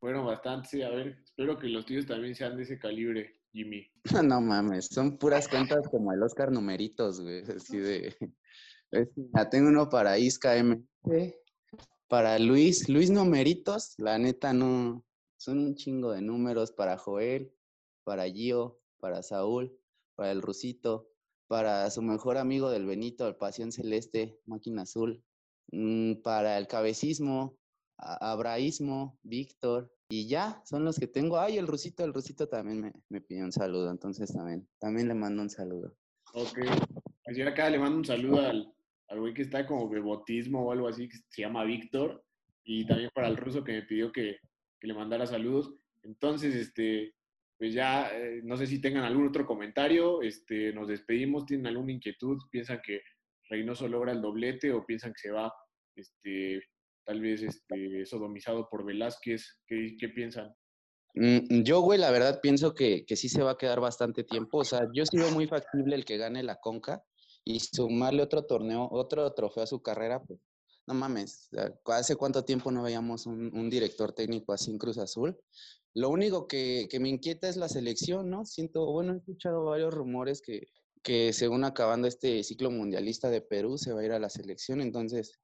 fueron 0.00 0.24
bastantes, 0.24 0.70
sí, 0.70 0.82
a 0.82 0.88
ver, 0.88 1.18
espero 1.24 1.58
que 1.58 1.68
los 1.68 1.84
tuyos 1.84 2.06
también 2.06 2.34
sean 2.34 2.56
de 2.56 2.62
ese 2.62 2.78
calibre, 2.78 3.38
Jimmy. 3.52 3.86
No 4.24 4.40
mames, 4.40 4.86
son 4.86 5.18
puras 5.18 5.46
cuentas 5.46 5.86
como 5.90 6.10
el 6.12 6.22
Oscar 6.22 6.50
Numeritos, 6.50 7.20
güey, 7.20 7.42
así 7.56 7.76
de... 7.76 8.16
Ya 9.34 9.50
tengo 9.50 9.68
uno 9.68 9.90
para 9.90 10.18
Isca 10.18 10.56
M. 10.56 10.82
Para 12.08 12.38
Luis, 12.38 12.88
Luis 12.88 13.10
Numeritos, 13.10 13.94
la 13.98 14.16
neta 14.16 14.54
no, 14.54 15.04
son 15.36 15.58
un 15.58 15.74
chingo 15.74 16.12
de 16.12 16.22
números 16.22 16.72
para 16.72 16.96
Joel, 16.96 17.52
para 18.04 18.24
Gio, 18.24 18.80
para 19.00 19.22
Saúl, 19.22 19.78
para 20.14 20.30
el 20.32 20.40
Rusito, 20.40 21.10
para 21.46 21.90
su 21.90 22.00
mejor 22.00 22.38
amigo 22.38 22.70
del 22.70 22.86
Benito, 22.86 23.28
el 23.28 23.36
Pasión 23.36 23.70
Celeste, 23.70 24.40
Máquina 24.46 24.82
Azul, 24.82 25.22
para 26.22 26.58
el 26.58 26.66
Cabecismo, 26.66 27.58
Abraísmo, 27.98 29.18
Víctor, 29.22 29.92
y 30.08 30.28
ya, 30.28 30.62
son 30.64 30.84
los 30.84 30.98
que 30.98 31.08
tengo. 31.08 31.38
Ay, 31.38 31.58
el 31.58 31.66
Rusito, 31.66 32.04
el 32.04 32.14
Rusito 32.14 32.48
también 32.48 32.80
me, 32.80 32.92
me 33.08 33.20
pidió 33.20 33.44
un 33.44 33.52
saludo, 33.52 33.90
entonces 33.90 34.32
también, 34.32 34.68
también 34.78 35.08
le 35.08 35.14
mando 35.14 35.42
un 35.42 35.50
saludo. 35.50 35.96
Ok, 36.34 36.58
pues 37.24 37.36
yo 37.36 37.48
acá 37.48 37.68
le 37.70 37.78
mando 37.78 37.98
un 37.98 38.04
saludo 38.04 38.40
al, 38.40 38.72
al 39.08 39.20
güey 39.20 39.34
que 39.34 39.42
está 39.42 39.66
como 39.66 39.88
bebotismo 39.88 40.64
o 40.64 40.72
algo 40.72 40.88
así, 40.88 41.08
que 41.08 41.16
se 41.28 41.42
llama 41.42 41.64
Víctor, 41.64 42.24
y 42.64 42.86
también 42.86 43.10
para 43.14 43.28
el 43.28 43.36
ruso 43.36 43.64
que 43.64 43.72
me 43.72 43.82
pidió 43.82 44.12
que, 44.12 44.38
que 44.80 44.86
le 44.86 44.94
mandara 44.94 45.26
saludos. 45.26 45.74
Entonces, 46.02 46.54
este, 46.54 47.14
pues 47.58 47.72
ya, 47.72 48.10
eh, 48.14 48.40
no 48.44 48.56
sé 48.56 48.66
si 48.66 48.80
tengan 48.80 49.04
algún 49.04 49.26
otro 49.26 49.46
comentario, 49.46 50.22
este, 50.22 50.72
nos 50.72 50.88
despedimos, 50.88 51.46
tienen 51.46 51.66
alguna 51.66 51.92
inquietud, 51.92 52.38
piensan 52.50 52.80
que 52.84 53.00
Reynoso 53.48 53.88
logra 53.88 54.12
el 54.12 54.22
doblete 54.22 54.72
o 54.72 54.84
piensan 54.84 55.12
que 55.12 55.28
se 55.28 55.30
va, 55.30 55.52
este, 55.94 56.60
tal 57.04 57.20
vez, 57.20 57.42
este, 57.42 58.04
sodomizado 58.06 58.68
por 58.70 58.84
Velázquez, 58.84 59.60
¿qué, 59.66 59.96
qué 59.98 60.08
piensan? 60.08 60.54
Mm, 61.14 61.62
Yo, 61.62 61.80
güey, 61.80 61.98
la 61.98 62.10
verdad 62.10 62.40
pienso 62.42 62.74
que, 62.74 63.04
que 63.06 63.16
sí 63.16 63.28
se 63.28 63.42
va 63.42 63.52
a 63.52 63.58
quedar 63.58 63.80
bastante 63.80 64.24
tiempo. 64.24 64.58
O 64.58 64.64
sea, 64.64 64.86
yo 64.92 65.04
sí 65.06 65.16
veo 65.16 65.30
muy 65.30 65.46
factible 65.46 65.96
el 65.96 66.04
que 66.04 66.18
gane 66.18 66.42
la 66.42 66.56
Conca 66.56 67.02
y 67.44 67.60
sumarle 67.60 68.22
otro 68.22 68.44
torneo, 68.44 68.88
otro 68.90 69.32
trofeo 69.32 69.62
a 69.62 69.66
su 69.66 69.80
carrera, 69.80 70.22
pues 70.22 70.40
no 70.86 70.94
mames. 70.94 71.48
¿Hace 71.86 72.16
cuánto 72.16 72.44
tiempo 72.44 72.70
no 72.70 72.82
veíamos 72.82 73.26
un, 73.26 73.56
un 73.56 73.70
director 73.70 74.12
técnico 74.12 74.52
así 74.52 74.70
en 74.70 74.78
Cruz 74.78 74.98
Azul? 74.98 75.36
Lo 75.94 76.10
único 76.10 76.46
que, 76.46 76.88
que 76.90 77.00
me 77.00 77.08
inquieta 77.08 77.48
es 77.48 77.56
la 77.56 77.68
selección, 77.68 78.28
¿no? 78.28 78.44
Siento, 78.44 78.84
bueno, 78.92 79.14
he 79.14 79.16
escuchado 79.16 79.64
varios 79.64 79.94
rumores 79.94 80.42
que, 80.42 80.68
que 81.06 81.32
según 81.32 81.62
acabando 81.62 82.08
este 82.08 82.42
ciclo 82.42 82.68
mundialista 82.68 83.30
de 83.30 83.40
Perú 83.40 83.78
se 83.78 83.92
va 83.92 84.00
a 84.00 84.04
ir 84.04 84.10
a 84.10 84.18
la 84.18 84.28
selección. 84.28 84.80
Entonces, 84.80 85.38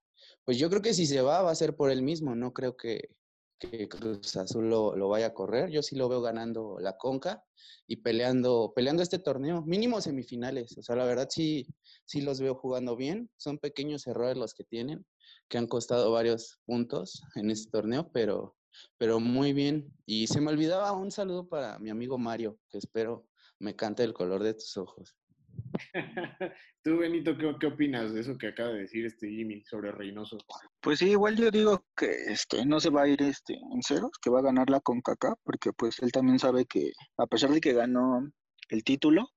pues 0.44 0.58
yo 0.58 0.68
creo 0.68 0.82
que 0.82 0.92
si 0.92 1.06
se 1.06 1.20
va, 1.20 1.40
va 1.40 1.52
a 1.52 1.54
ser 1.54 1.76
por 1.76 1.92
él 1.92 2.02
mismo. 2.02 2.34
No 2.34 2.52
creo 2.52 2.76
que, 2.76 3.14
que 3.60 3.88
Cruz 3.88 4.34
Azul 4.34 4.68
lo, 4.68 4.96
lo, 4.96 5.08
vaya 5.08 5.26
a 5.26 5.34
correr. 5.34 5.70
Yo 5.70 5.80
sí 5.84 5.94
lo 5.94 6.08
veo 6.08 6.20
ganando 6.20 6.78
la 6.80 6.96
Conca 6.96 7.44
y 7.86 7.98
peleando, 7.98 8.72
peleando 8.74 9.04
este 9.04 9.20
torneo, 9.20 9.62
mínimo 9.62 10.00
semifinales. 10.00 10.76
O 10.78 10.82
sea, 10.82 10.96
la 10.96 11.04
verdad 11.04 11.28
sí, 11.30 11.68
sí 12.06 12.22
los 12.22 12.40
veo 12.40 12.56
jugando 12.56 12.96
bien. 12.96 13.30
Son 13.36 13.60
pequeños 13.60 14.08
errores 14.08 14.36
los 14.36 14.54
que 14.54 14.64
tienen, 14.64 15.06
que 15.48 15.58
han 15.58 15.68
costado 15.68 16.10
varios 16.10 16.58
puntos 16.64 17.22
en 17.36 17.52
este 17.52 17.70
torneo, 17.70 18.10
pero, 18.12 18.56
pero 18.98 19.20
muy 19.20 19.52
bien. 19.52 19.94
Y 20.06 20.26
se 20.26 20.40
me 20.40 20.50
olvidaba 20.50 20.90
un 20.90 21.12
saludo 21.12 21.48
para 21.48 21.78
mi 21.78 21.90
amigo 21.90 22.18
Mario, 22.18 22.58
que 22.68 22.78
espero 22.78 23.28
me 23.60 23.76
cante 23.76 24.02
el 24.02 24.12
color 24.12 24.42
de 24.42 24.54
tus 24.54 24.76
ojos. 24.76 25.16
Tú, 26.82 26.98
Benito, 26.98 27.36
¿qué, 27.36 27.54
¿qué, 27.60 27.66
opinas 27.66 28.12
de 28.12 28.20
eso 28.20 28.36
que 28.36 28.48
acaba 28.48 28.70
de 28.70 28.80
decir 28.80 29.06
este 29.06 29.28
Jimmy 29.28 29.62
sobre 29.64 29.92
Reynoso? 29.92 30.38
Pues 30.80 30.98
sí, 30.98 31.10
igual 31.10 31.36
yo 31.36 31.50
digo 31.50 31.84
que 31.96 32.10
este 32.26 32.64
no 32.66 32.80
se 32.80 32.90
va 32.90 33.02
a 33.02 33.08
ir 33.08 33.22
este 33.22 33.54
en 33.54 33.82
ceros, 33.82 34.10
que 34.20 34.30
va 34.30 34.40
a 34.40 34.44
ganar 34.44 34.68
la 34.70 34.80
CONCACAF, 34.80 35.38
porque 35.44 35.72
pues 35.72 36.00
él 36.00 36.12
también 36.12 36.38
sabe 36.38 36.66
que 36.66 36.92
a 37.16 37.26
pesar 37.26 37.50
de 37.50 37.60
que 37.60 37.72
ganó 37.72 38.30
el 38.68 38.84
título, 38.84 39.28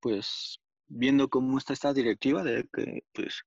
pues 0.00 0.58
viendo 0.88 1.28
cómo 1.28 1.58
está 1.58 1.72
esta 1.72 1.92
directiva, 1.92 2.42
de 2.42 2.68
que 2.72 3.04
pues 3.12 3.42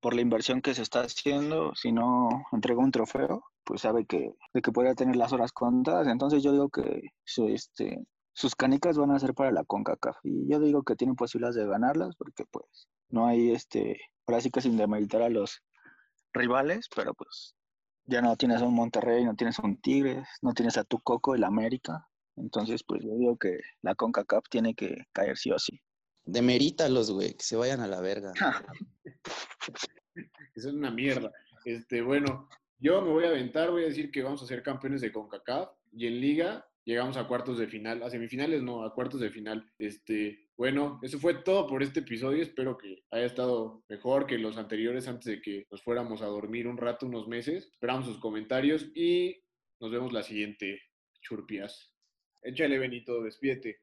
por 0.00 0.14
la 0.14 0.22
inversión 0.22 0.62
que 0.62 0.74
se 0.74 0.82
está 0.82 1.00
haciendo, 1.02 1.74
si 1.74 1.92
no 1.92 2.28
entrega 2.52 2.80
un 2.80 2.90
trofeo, 2.90 3.44
pues 3.64 3.82
sabe 3.82 4.06
que, 4.06 4.32
de 4.54 4.62
que 4.62 4.72
puede 4.72 4.94
tener 4.94 5.16
las 5.16 5.32
horas 5.32 5.52
contadas. 5.52 6.08
Entonces 6.08 6.42
yo 6.42 6.52
digo 6.52 6.70
que 6.70 7.02
este, 7.48 7.98
sus 8.40 8.56
canicas 8.56 8.96
van 8.96 9.10
a 9.10 9.18
ser 9.18 9.34
para 9.34 9.52
la 9.52 9.64
CONCACAF. 9.64 10.16
Y 10.24 10.50
yo 10.50 10.58
digo 10.60 10.82
que 10.82 10.96
tienen 10.96 11.14
posibilidades 11.14 11.56
de 11.56 11.66
ganarlas 11.66 12.16
porque 12.16 12.46
pues 12.50 12.88
no 13.10 13.26
hay 13.26 13.50
este, 13.52 14.00
ahora 14.26 14.40
sí 14.40 14.50
que 14.50 14.62
sin 14.62 14.78
demeritar 14.78 15.20
a 15.20 15.28
los 15.28 15.62
rivales, 16.32 16.88
pero 16.94 17.12
pues 17.12 17.54
ya 18.06 18.22
no 18.22 18.34
tienes 18.36 18.62
a 18.62 18.64
un 18.64 18.74
Monterrey, 18.74 19.24
no 19.24 19.36
tienes 19.36 19.58
a 19.58 19.62
un 19.62 19.78
Tigres, 19.78 20.26
no 20.40 20.54
tienes 20.54 20.78
a 20.78 20.84
tu 20.84 21.00
Coco, 21.00 21.34
el 21.34 21.44
América. 21.44 22.08
Entonces 22.36 22.82
pues 22.82 23.02
yo 23.04 23.14
digo 23.14 23.36
que 23.36 23.58
la 23.82 23.94
CONCACAF 23.94 24.44
tiene 24.48 24.74
que 24.74 25.04
caer 25.12 25.36
sí 25.36 25.50
o 25.50 25.58
sí. 25.58 25.78
Demerítalos, 26.24 27.10
güey, 27.10 27.34
que 27.34 27.44
se 27.44 27.56
vayan 27.56 27.80
a 27.80 27.88
la 27.88 28.00
verga. 28.00 28.32
Eso 30.54 30.68
es 30.68 30.74
una 30.74 30.90
mierda. 30.90 31.30
Este, 31.66 32.00
bueno, 32.00 32.48
yo 32.78 33.02
me 33.02 33.10
voy 33.10 33.24
a 33.24 33.28
aventar, 33.28 33.70
voy 33.70 33.82
a 33.82 33.88
decir 33.88 34.10
que 34.10 34.22
vamos 34.22 34.42
a 34.42 34.46
ser 34.46 34.62
campeones 34.62 35.02
de 35.02 35.12
CONCACAF 35.12 35.68
y 35.92 36.06
en 36.06 36.20
Liga 36.22 36.69
llegamos 36.84 37.16
a 37.16 37.26
cuartos 37.26 37.58
de 37.58 37.68
final, 37.68 38.02
a 38.02 38.10
semifinales 38.10 38.62
no, 38.62 38.84
a 38.84 38.94
cuartos 38.94 39.20
de 39.20 39.30
final. 39.30 39.70
Este, 39.78 40.48
bueno, 40.56 40.98
eso 41.02 41.18
fue 41.18 41.34
todo 41.42 41.66
por 41.66 41.82
este 41.82 42.00
episodio. 42.00 42.42
Espero 42.42 42.76
que 42.76 43.04
haya 43.10 43.26
estado 43.26 43.84
mejor 43.88 44.26
que 44.26 44.38
los 44.38 44.56
anteriores 44.56 45.08
antes 45.08 45.26
de 45.26 45.42
que 45.42 45.66
nos 45.70 45.82
fuéramos 45.82 46.22
a 46.22 46.26
dormir 46.26 46.66
un 46.66 46.76
rato, 46.76 47.06
unos 47.06 47.28
meses. 47.28 47.68
Esperamos 47.72 48.06
sus 48.06 48.18
comentarios 48.18 48.86
y 48.94 49.42
nos 49.80 49.90
vemos 49.90 50.12
la 50.12 50.22
siguiente, 50.22 50.80
churpias. 51.20 51.94
Échale, 52.42 52.78
Benito, 52.78 53.22
despídete. 53.22 53.80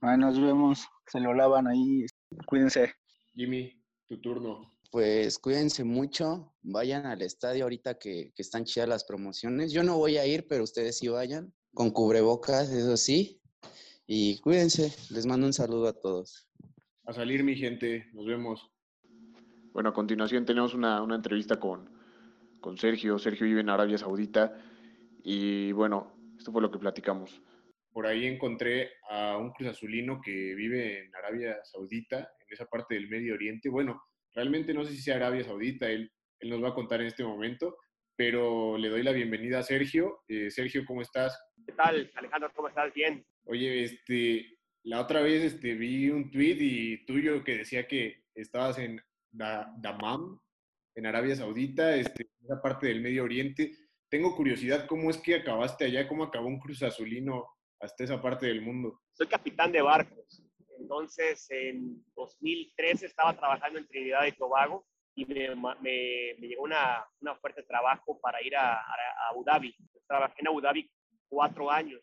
Bueno, 0.00 0.26
nos 0.26 0.40
vemos. 0.40 0.86
Se 1.06 1.20
lo 1.20 1.34
lavan 1.34 1.66
ahí. 1.66 2.06
Cuídense. 2.46 2.94
Jimmy, 3.34 3.72
tu 4.08 4.20
turno. 4.20 4.72
Pues 4.90 5.38
cuídense 5.38 5.84
mucho, 5.84 6.54
vayan 6.60 7.06
al 7.06 7.22
estadio 7.22 7.64
ahorita 7.64 7.98
que, 7.98 8.30
que 8.34 8.42
están 8.42 8.64
chidas 8.64 8.88
las 8.88 9.04
promociones. 9.04 9.72
Yo 9.72 9.82
no 9.82 9.96
voy 9.96 10.18
a 10.18 10.26
ir, 10.26 10.46
pero 10.46 10.64
ustedes 10.64 10.98
sí 10.98 11.08
vayan 11.08 11.54
con 11.74 11.90
cubrebocas, 11.90 12.70
eso 12.70 12.96
sí. 12.96 13.40
Y 14.06 14.40
cuídense, 14.40 14.92
les 15.12 15.26
mando 15.26 15.46
un 15.46 15.52
saludo 15.52 15.88
a 15.88 15.92
todos. 15.92 16.48
A 17.04 17.12
salir 17.12 17.42
mi 17.44 17.56
gente, 17.56 18.08
nos 18.12 18.26
vemos. 18.26 18.70
Bueno, 19.72 19.90
a 19.90 19.94
continuación 19.94 20.44
tenemos 20.44 20.74
una, 20.74 21.02
una 21.02 21.16
entrevista 21.16 21.58
con, 21.58 21.88
con 22.60 22.76
Sergio. 22.78 23.18
Sergio 23.18 23.46
vive 23.46 23.60
en 23.60 23.70
Arabia 23.70 23.98
Saudita 23.98 24.56
y 25.22 25.72
bueno, 25.72 26.12
esto 26.36 26.52
fue 26.52 26.62
lo 26.62 26.70
que 26.70 26.78
platicamos. 26.78 27.40
Por 27.92 28.06
ahí 28.06 28.26
encontré 28.26 28.90
a 29.10 29.36
un 29.36 29.52
cruz 29.52 29.70
azulino 29.70 30.20
que 30.22 30.54
vive 30.54 31.04
en 31.04 31.14
Arabia 31.14 31.58
Saudita, 31.64 32.18
en 32.18 32.46
esa 32.48 32.66
parte 32.66 32.94
del 32.94 33.08
Medio 33.08 33.34
Oriente. 33.34 33.68
Bueno, 33.68 34.02
realmente 34.34 34.72
no 34.72 34.84
sé 34.84 34.92
si 34.92 35.02
sea 35.02 35.16
Arabia 35.16 35.44
Saudita, 35.44 35.90
él, 35.90 36.10
él 36.40 36.50
nos 36.50 36.62
va 36.62 36.68
a 36.68 36.74
contar 36.74 37.00
en 37.00 37.08
este 37.08 37.24
momento, 37.24 37.76
pero 38.16 38.76
le 38.76 38.88
doy 38.88 39.02
la 39.02 39.12
bienvenida 39.12 39.60
a 39.60 39.62
Sergio. 39.62 40.22
Eh, 40.28 40.50
Sergio, 40.50 40.84
¿cómo 40.86 41.02
estás? 41.02 41.38
¿Qué 41.66 41.72
tal, 41.72 42.10
Alejandro? 42.14 42.52
¿Cómo 42.54 42.68
estás? 42.68 42.92
Bien. 42.92 43.24
Oye, 43.44 43.84
este, 43.84 44.58
la 44.84 45.00
otra 45.00 45.22
vez 45.22 45.42
este, 45.42 45.74
vi 45.74 46.10
un 46.10 46.30
tweet 46.30 46.56
y 46.60 47.04
tuyo 47.06 47.42
que 47.44 47.58
decía 47.58 47.86
que 47.86 48.24
estabas 48.34 48.78
en 48.78 49.00
Damam, 49.30 50.38
en 50.94 51.06
Arabia 51.06 51.36
Saudita, 51.36 51.96
este, 51.96 52.22
en 52.22 52.44
esa 52.44 52.60
parte 52.60 52.88
del 52.88 53.00
Medio 53.00 53.24
Oriente. 53.24 53.72
Tengo 54.10 54.36
curiosidad, 54.36 54.86
¿cómo 54.86 55.10
es 55.10 55.16
que 55.16 55.36
acabaste 55.36 55.86
allá? 55.86 56.06
¿Cómo 56.06 56.24
acabó 56.24 56.46
un 56.46 56.60
cruz 56.60 56.82
azulino 56.82 57.46
hasta 57.80 58.04
esa 58.04 58.20
parte 58.20 58.46
del 58.46 58.60
mundo? 58.60 59.00
Soy 59.14 59.26
capitán 59.26 59.72
de 59.72 59.80
barcos. 59.80 60.44
Entonces, 60.78 61.46
en 61.50 62.04
2013 62.14 63.06
estaba 63.06 63.34
trabajando 63.36 63.78
en 63.78 63.86
Trinidad 63.86 64.26
y 64.26 64.32
Tobago 64.32 64.86
y 65.14 65.24
me, 65.26 65.54
me, 65.54 66.34
me 66.38 66.48
llegó 66.48 66.62
una, 66.62 67.04
una, 67.20 67.32
oferta 67.32 67.60
de 67.60 67.66
trabajo 67.66 68.18
para 68.20 68.42
ir 68.42 68.56
a, 68.56 68.74
a, 68.74 69.28
Abu 69.30 69.44
Dhabi. 69.44 69.74
Trabajé 70.06 70.36
en 70.38 70.48
Abu 70.48 70.60
Dhabi 70.60 70.90
cuatro 71.28 71.70
años. 71.70 72.00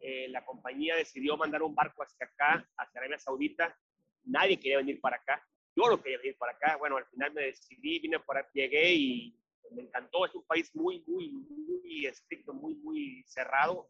Eh, 0.00 0.28
la 0.28 0.44
compañía 0.44 0.96
decidió 0.96 1.36
mandar 1.36 1.62
un 1.62 1.74
barco 1.74 2.02
hacia 2.02 2.26
acá, 2.26 2.68
hacia 2.76 3.00
Arabia 3.00 3.18
Saudita. 3.18 3.76
Nadie 4.24 4.58
quería 4.58 4.78
venir 4.78 5.00
para 5.00 5.16
acá. 5.16 5.42
Yo 5.74 5.88
lo 5.88 6.02
quería 6.02 6.18
venir 6.18 6.36
para 6.36 6.52
acá. 6.52 6.76
Bueno, 6.76 6.96
al 6.96 7.06
final 7.06 7.32
me 7.32 7.42
decidí, 7.42 8.00
vine 8.00 8.18
para 8.20 8.46
llegué 8.52 8.94
y 8.94 9.36
me 9.70 9.82
encantó. 9.82 10.26
Es 10.26 10.34
un 10.34 10.44
país 10.44 10.74
muy, 10.74 11.02
muy, 11.06 11.30
muy 11.30 12.06
estricto, 12.06 12.52
muy, 12.52 12.74
muy 12.74 13.24
cerrado, 13.26 13.88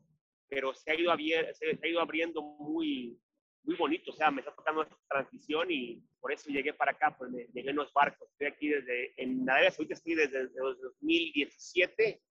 pero 0.49 0.73
se 0.75 0.91
ha 0.91 0.95
ido, 0.95 1.13
se 1.55 1.79
ha 1.83 1.89
ido 1.89 2.01
abriendo 2.01 2.43
muy, 2.43 3.19
muy 3.65 3.77
bonito, 3.77 4.11
o 4.11 4.15
sea, 4.15 4.31
me 4.31 4.41
está 4.41 4.55
tocando 4.55 4.83
esta 4.83 4.97
transición 5.09 5.71
y 5.71 6.03
por 6.21 6.33
eso 6.33 6.51
llegué 6.51 6.75
para 6.75 6.93
acá, 6.93 7.15
pues 7.17 7.31
me, 7.31 7.45
llegué 7.53 7.71
en 7.71 7.77
los 7.77 7.93
barcos. 7.93 8.29
Estoy 8.33 8.49
aquí 8.49 8.69
desde, 8.69 9.13
en 9.23 9.49
Arabia 9.49 9.71
Saudita 9.71 9.95
estoy 9.95 10.15
desde, 10.15 10.49
2017 10.49 12.23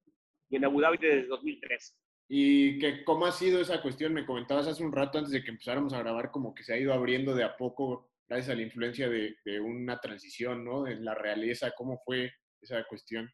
y 0.50 0.56
en 0.56 0.65
Abu 0.65 0.82
Dhabi 0.82 0.98
desde 0.98 1.28
2003. 1.28 1.98
¿Y 2.28 2.80
que, 2.80 3.04
cómo 3.04 3.26
ha 3.26 3.32
sido 3.32 3.62
esa 3.62 3.82
cuestión? 3.82 4.13
Me 4.13 4.26
comentabas 4.26 4.67
hace 4.67 4.84
un 4.84 4.91
rato 4.91 5.17
antes 5.17 5.32
de 5.32 5.44
que 5.44 5.52
empezáramos 5.52 5.94
a 5.94 6.00
grabar, 6.00 6.32
como 6.32 6.54
que 6.54 6.63
se 6.63 6.74
ha 6.74 6.78
ido 6.78 6.94
abriendo 6.94 7.34
de 7.36 7.44
a 7.44 7.56
poco 7.58 8.10
gracias 8.28 8.50
a 8.50 8.56
la 8.56 8.62
influencia 8.62 9.10
de, 9.10 9.36
de 9.44 9.60
una 9.60 10.00
transición, 10.00 10.63
¿no? 10.63 10.88
En 10.88 11.04
la 11.04 11.13
realeza, 11.13 11.72
¿cómo 11.72 12.02
fue 12.06 12.32
esa 12.62 12.84
cuestión? 12.86 13.30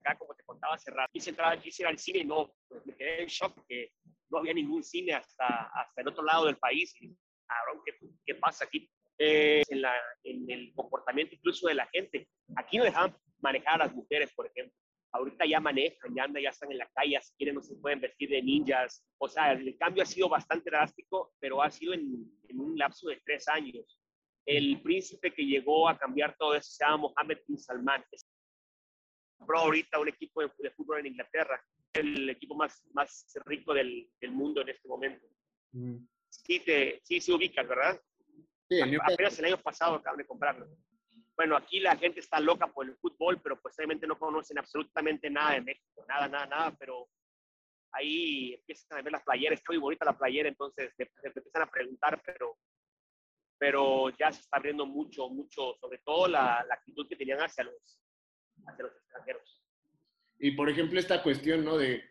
Acá, 0.00 0.16
como 0.18 0.34
te 0.34 0.44
contaba 0.44 0.74
hace 0.74 0.90
rato, 0.90 1.10
quise 1.12 1.30
entrar, 1.30 1.60
quise 1.60 1.82
ir 1.82 1.88
al 1.88 1.98
cine 1.98 2.20
y 2.20 2.24
no, 2.24 2.54
pues 2.68 2.86
me 2.86 2.94
quedé 2.94 3.22
en 3.22 3.28
shock 3.28 3.54
porque 3.54 3.90
no 4.34 4.40
había 4.40 4.52
ningún 4.52 4.82
cine 4.82 5.14
hasta, 5.14 5.70
hasta 5.74 6.02
el 6.02 6.08
otro 6.08 6.24
lado 6.24 6.46
del 6.46 6.56
país. 6.56 6.94
Cabrón, 7.46 7.82
¿qué, 7.84 7.92
¿qué, 8.26 8.34
pasa 8.34 8.64
aquí? 8.64 8.90
Eh, 9.18 9.62
en, 9.68 9.80
la, 9.80 9.94
en, 10.24 10.50
el 10.50 10.72
comportamiento 10.74 11.34
incluso 11.36 11.68
de 11.68 11.74
la 11.74 11.86
gente. 11.86 12.28
Aquí 12.56 12.78
no 12.78 12.84
dejaban 12.84 13.16
manejar 13.40 13.74
a 13.74 13.86
las 13.86 13.94
mujeres, 13.94 14.32
por 14.34 14.46
ejemplo. 14.46 14.76
Ahorita 15.12 15.46
ya 15.46 15.60
manejan, 15.60 16.12
ya 16.14 16.24
andan, 16.24 16.42
ya 16.42 16.50
están 16.50 16.72
en 16.72 16.78
la 16.78 16.90
calle, 16.92 17.20
si 17.22 17.36
quieren 17.36 17.54
no 17.54 17.62
se 17.62 17.76
pueden 17.76 18.00
vestir 18.00 18.28
de 18.28 18.42
ninjas. 18.42 19.06
O 19.18 19.28
sea, 19.28 19.52
el 19.52 19.78
cambio 19.78 20.02
ha 20.02 20.06
sido 20.06 20.28
bastante 20.28 20.68
drástico, 20.70 21.32
pero 21.38 21.62
ha 21.62 21.70
sido 21.70 21.94
en, 21.94 22.28
en 22.48 22.60
un 22.60 22.76
lapso 22.76 23.08
de 23.08 23.22
tres 23.24 23.46
años. 23.46 24.00
El 24.44 24.82
príncipe 24.82 25.32
que 25.32 25.46
llegó 25.46 25.88
a 25.88 25.96
cambiar 25.96 26.36
todo 26.36 26.56
eso 26.56 26.68
se 26.68 26.84
llama 26.84 27.08
Mohammed 27.08 27.38
bin 27.46 27.58
Salman. 27.58 28.04
Compró 29.36 29.58
ahorita 29.58 29.98
un 29.98 30.08
equipo 30.08 30.42
de, 30.42 30.50
de 30.58 30.70
fútbol 30.70 31.00
en 31.00 31.06
Inglaterra 31.06 31.62
el 31.94 32.28
equipo 32.28 32.54
más, 32.54 32.82
más 32.92 33.26
rico 33.46 33.72
del, 33.72 34.08
del 34.20 34.32
mundo 34.32 34.60
en 34.60 34.68
este 34.70 34.88
momento. 34.88 35.26
Mm. 35.72 35.98
Sí, 36.28 36.60
te, 36.60 37.00
sí 37.04 37.20
se 37.20 37.32
ubicas, 37.32 37.66
¿verdad? 37.66 38.00
Sí, 38.68 38.80
el 38.80 39.00
Apenas 39.00 39.38
el 39.38 39.44
año 39.46 39.58
pasado 39.58 39.96
acaban 39.96 40.18
de 40.18 40.26
comprarlo. 40.26 40.66
Bueno, 41.36 41.56
aquí 41.56 41.80
la 41.80 41.96
gente 41.96 42.20
está 42.20 42.40
loca 42.40 42.66
por 42.66 42.86
el 42.86 42.96
fútbol, 42.96 43.40
pero 43.40 43.60
pues 43.60 43.74
obviamente 43.78 44.06
no 44.06 44.18
conocen 44.18 44.58
absolutamente 44.58 45.30
nada 45.30 45.52
de 45.52 45.62
México, 45.62 46.04
nada, 46.08 46.28
nada, 46.28 46.46
nada, 46.46 46.76
pero 46.78 47.08
ahí 47.92 48.54
empiezan 48.54 48.98
a 48.98 49.02
ver 49.02 49.12
las 49.12 49.22
playeras, 49.22 49.58
está 49.58 49.72
muy 49.72 49.80
bonita 49.80 50.04
la 50.04 50.18
playera, 50.18 50.48
entonces 50.48 50.92
te, 50.96 51.10
empiezan 51.22 51.62
a 51.62 51.70
preguntar, 51.70 52.20
pero, 52.24 52.56
pero 53.58 54.10
ya 54.10 54.32
se 54.32 54.40
está 54.40 54.58
abriendo 54.58 54.86
mucho, 54.86 55.28
mucho, 55.28 55.76
sobre 55.80 55.98
todo 55.98 56.28
la, 56.28 56.64
la 56.68 56.74
actitud 56.74 57.06
que 57.08 57.16
tenían 57.16 57.40
hacia 57.40 57.64
los, 57.64 58.03
hacia 58.66 58.84
los 58.84 58.96
extranjeros. 58.96 59.62
Y 60.38 60.52
por 60.52 60.68
ejemplo, 60.68 60.98
esta 60.98 61.22
cuestión, 61.22 61.64
¿no? 61.64 61.76
De, 61.76 62.02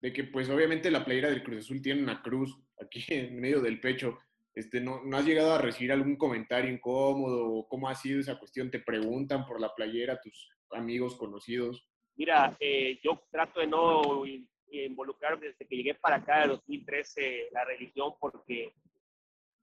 de, 0.00 0.12
que 0.12 0.24
pues 0.24 0.48
obviamente 0.48 0.90
la 0.90 1.04
playera 1.04 1.30
del 1.30 1.42
Cruz 1.42 1.58
Azul 1.58 1.82
tiene 1.82 2.02
una 2.02 2.22
cruz 2.22 2.58
aquí 2.80 3.04
en 3.08 3.40
medio 3.40 3.60
del 3.60 3.80
pecho. 3.80 4.18
Este, 4.54 4.80
¿no, 4.80 5.02
¿No 5.04 5.16
has 5.16 5.24
llegado 5.24 5.52
a 5.52 5.58
recibir 5.58 5.90
algún 5.90 6.16
comentario 6.16 6.72
incómodo? 6.72 7.66
¿Cómo 7.68 7.88
ha 7.88 7.94
sido 7.94 8.20
esa 8.20 8.38
cuestión? 8.38 8.70
¿Te 8.70 8.78
preguntan 8.78 9.44
por 9.46 9.60
la 9.60 9.74
playera 9.74 10.20
tus 10.20 10.48
amigos, 10.70 11.16
conocidos? 11.16 11.88
Mira, 12.16 12.56
eh, 12.60 13.00
yo 13.02 13.24
trato 13.30 13.60
de 13.60 13.66
no 13.66 14.24
involucrarme 14.70 15.48
desde 15.48 15.66
que 15.66 15.76
llegué 15.76 15.94
para 15.94 16.16
acá 16.16 16.44
en 16.44 16.50
2013 16.50 17.48
la 17.52 17.64
religión 17.64 18.14
porque, 18.20 18.72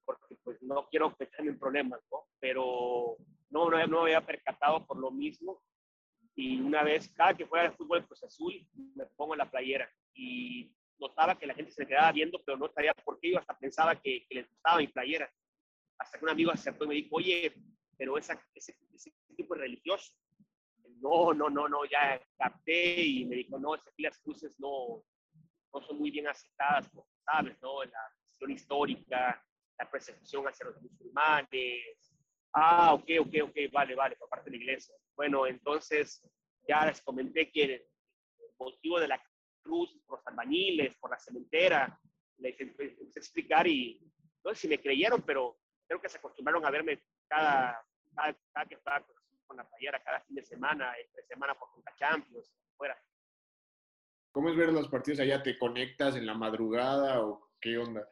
porque 0.05 0.35
pues 0.43 0.61
no 0.61 0.87
quiero 0.89 1.15
meterme 1.17 1.51
en 1.51 1.59
problemas, 1.59 2.01
¿no? 2.11 2.25
Pero 2.39 3.17
no, 3.49 3.69
no, 3.69 3.87
no 3.87 4.03
me 4.03 4.13
había 4.13 4.25
percatado 4.25 4.85
por 4.85 4.97
lo 4.97 5.11
mismo 5.11 5.61
Y 6.35 6.61
una 6.61 6.83
vez, 6.83 7.09
cada 7.09 7.35
que 7.35 7.45
fuera 7.45 7.69
de 7.69 7.75
fútbol 7.75 8.05
Cruz 8.05 8.23
Azul, 8.23 8.53
me 8.95 9.05
pongo 9.17 9.33
en 9.33 9.39
la 9.39 9.49
playera. 9.49 9.89
Y 10.13 10.71
notaba 10.99 11.37
que 11.37 11.47
la 11.47 11.53
gente 11.53 11.71
se 11.71 11.85
quedaba 11.85 12.11
viendo, 12.11 12.41
pero 12.43 12.57
no 12.57 12.69
sabía 12.69 12.93
por 12.93 13.19
qué. 13.19 13.31
Yo 13.31 13.39
hasta 13.39 13.57
pensaba 13.57 13.95
que, 13.95 14.25
les 14.29 14.47
gustaba 14.49 14.77
mi 14.77 14.87
playera. 14.87 15.31
Hasta 15.97 16.17
que 16.17 16.25
un 16.25 16.31
amigo 16.31 16.51
acertó 16.51 16.85
y 16.85 16.87
me 16.87 16.95
dijo, 16.95 17.15
oye, 17.15 17.53
pero 17.97 18.17
esa, 18.17 18.41
ese, 18.55 18.75
ese 18.93 19.11
tipo 19.35 19.55
es 19.55 19.61
religioso. 19.61 20.13
No, 20.99 21.33
no, 21.33 21.49
no, 21.49 21.67
no, 21.67 21.83
ya 21.85 22.21
capté 22.37 23.01
y 23.01 23.25
me 23.25 23.35
dijo, 23.37 23.57
no, 23.57 23.73
aquí 23.73 24.03
las 24.03 24.19
cruces 24.19 24.59
no, 24.59 25.03
no 25.73 25.81
son 25.81 25.97
muy 25.97 26.11
bien 26.11 26.27
aceptadas, 26.27 26.89
sabes, 27.25 27.59
¿no? 27.61 27.83
La 27.83 28.13
cuestión 28.25 28.51
histórica, 28.51 29.43
la 29.77 29.89
persecución 29.89 30.45
hacia 30.47 30.67
los 30.67 30.81
musulmanes. 30.81 32.13
Ah, 32.53 32.93
ok, 32.93 33.09
ok, 33.21 33.33
ok, 33.43 33.57
vale, 33.71 33.95
vale, 33.95 34.15
por 34.15 34.29
parte 34.29 34.49
de 34.49 34.57
la 34.57 34.63
iglesia. 34.63 34.95
Bueno, 35.15 35.45
entonces 35.47 36.23
ya 36.67 36.85
les 36.85 37.01
comenté 37.01 37.51
que 37.51 37.63
el 37.63 37.87
motivo 38.57 38.99
de 38.99 39.07
la 39.07 39.21
cruz 39.61 39.93
por 40.05 40.19
los 40.19 40.27
albañiles, 40.27 40.95
por 40.97 41.11
la 41.11 41.19
cementera, 41.19 41.99
les 42.37 42.59
empecé 42.59 42.97
a 42.99 43.19
explicar 43.19 43.67
y 43.67 43.99
no 44.43 44.53
sé 44.53 44.61
si 44.61 44.67
me 44.67 44.81
creyeron, 44.81 45.21
pero 45.21 45.57
creo 45.87 46.01
que 46.01 46.09
se 46.09 46.17
acostumbraron 46.17 46.65
a 46.65 46.71
verme 46.71 47.03
cada, 47.27 47.85
cada, 48.15 48.35
cada 48.53 48.65
que 48.65 48.75
estaba 48.75 49.05
con 49.45 49.57
la 49.57 49.67
playera, 49.67 50.03
cada 50.03 50.21
fin 50.21 50.35
de 50.35 50.43
semana, 50.43 50.93
entre 50.97 51.23
semana 51.23 51.53
por 51.57 51.69
Conca 51.71 51.93
Champions, 51.95 52.51
fuera. 52.77 52.97
¿Cómo 54.31 54.49
es 54.49 54.55
ver 54.55 54.71
los 54.71 54.87
partidos 54.87 55.19
allá? 55.19 55.43
¿Te 55.43 55.59
conectas 55.59 56.15
en 56.15 56.25
la 56.25 56.33
madrugada 56.33 57.21
o 57.21 57.51
qué 57.59 57.77
onda? 57.77 58.07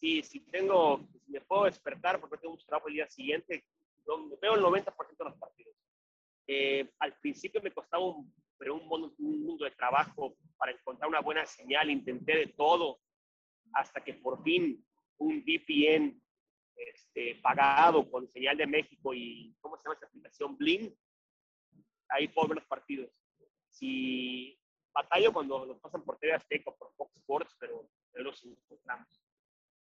Sí, 0.00 0.22
si 0.22 0.40
tengo, 0.40 1.00
si 1.24 1.32
me 1.32 1.40
puedo 1.40 1.64
despertar 1.64 2.20
porque 2.20 2.36
tengo 2.38 2.54
mucho 2.54 2.66
trabajo 2.66 2.88
el 2.88 2.94
día 2.94 3.08
siguiente, 3.08 3.64
veo 4.40 4.54
el 4.54 4.62
90% 4.62 4.94
de 5.18 5.24
los 5.24 5.36
partidos. 5.36 5.74
Eh, 6.46 6.90
al 6.98 7.14
principio 7.18 7.62
me 7.62 7.72
costaba 7.72 8.04
un, 8.04 8.34
pero 8.58 8.74
un, 8.74 9.14
un, 9.18 9.44
mundo 9.44 9.64
de 9.64 9.70
trabajo 9.72 10.36
para 10.56 10.72
encontrar 10.72 11.08
una 11.08 11.20
buena 11.20 11.46
señal, 11.46 11.90
intenté 11.90 12.36
de 12.36 12.46
todo, 12.48 13.00
hasta 13.72 14.02
que 14.02 14.14
por 14.14 14.42
fin 14.42 14.84
un 15.18 15.42
VPN 15.42 16.20
este, 16.76 17.36
pagado 17.36 18.10
con 18.10 18.28
señal 18.28 18.56
de 18.56 18.66
México 18.66 19.14
y, 19.14 19.54
¿cómo 19.60 19.76
se 19.76 19.84
llama 19.84 19.96
esa 19.96 20.06
aplicación? 20.06 20.56
Bling, 20.56 20.94
ahí 22.08 22.28
puedo 22.28 22.48
ver 22.48 22.58
los 22.58 22.66
partidos. 22.66 23.10
Si 23.68 24.58
batallo 24.92 25.32
cuando 25.32 25.64
los 25.64 25.78
pasan 25.78 26.04
por 26.04 26.18
TV 26.18 26.34
Azteca 26.34 26.70
o 26.70 26.76
por 26.76 26.92
Fox 26.94 27.16
Sports, 27.16 27.56
pero, 27.58 27.88
los 28.14 28.44
encontramos. 28.44 29.08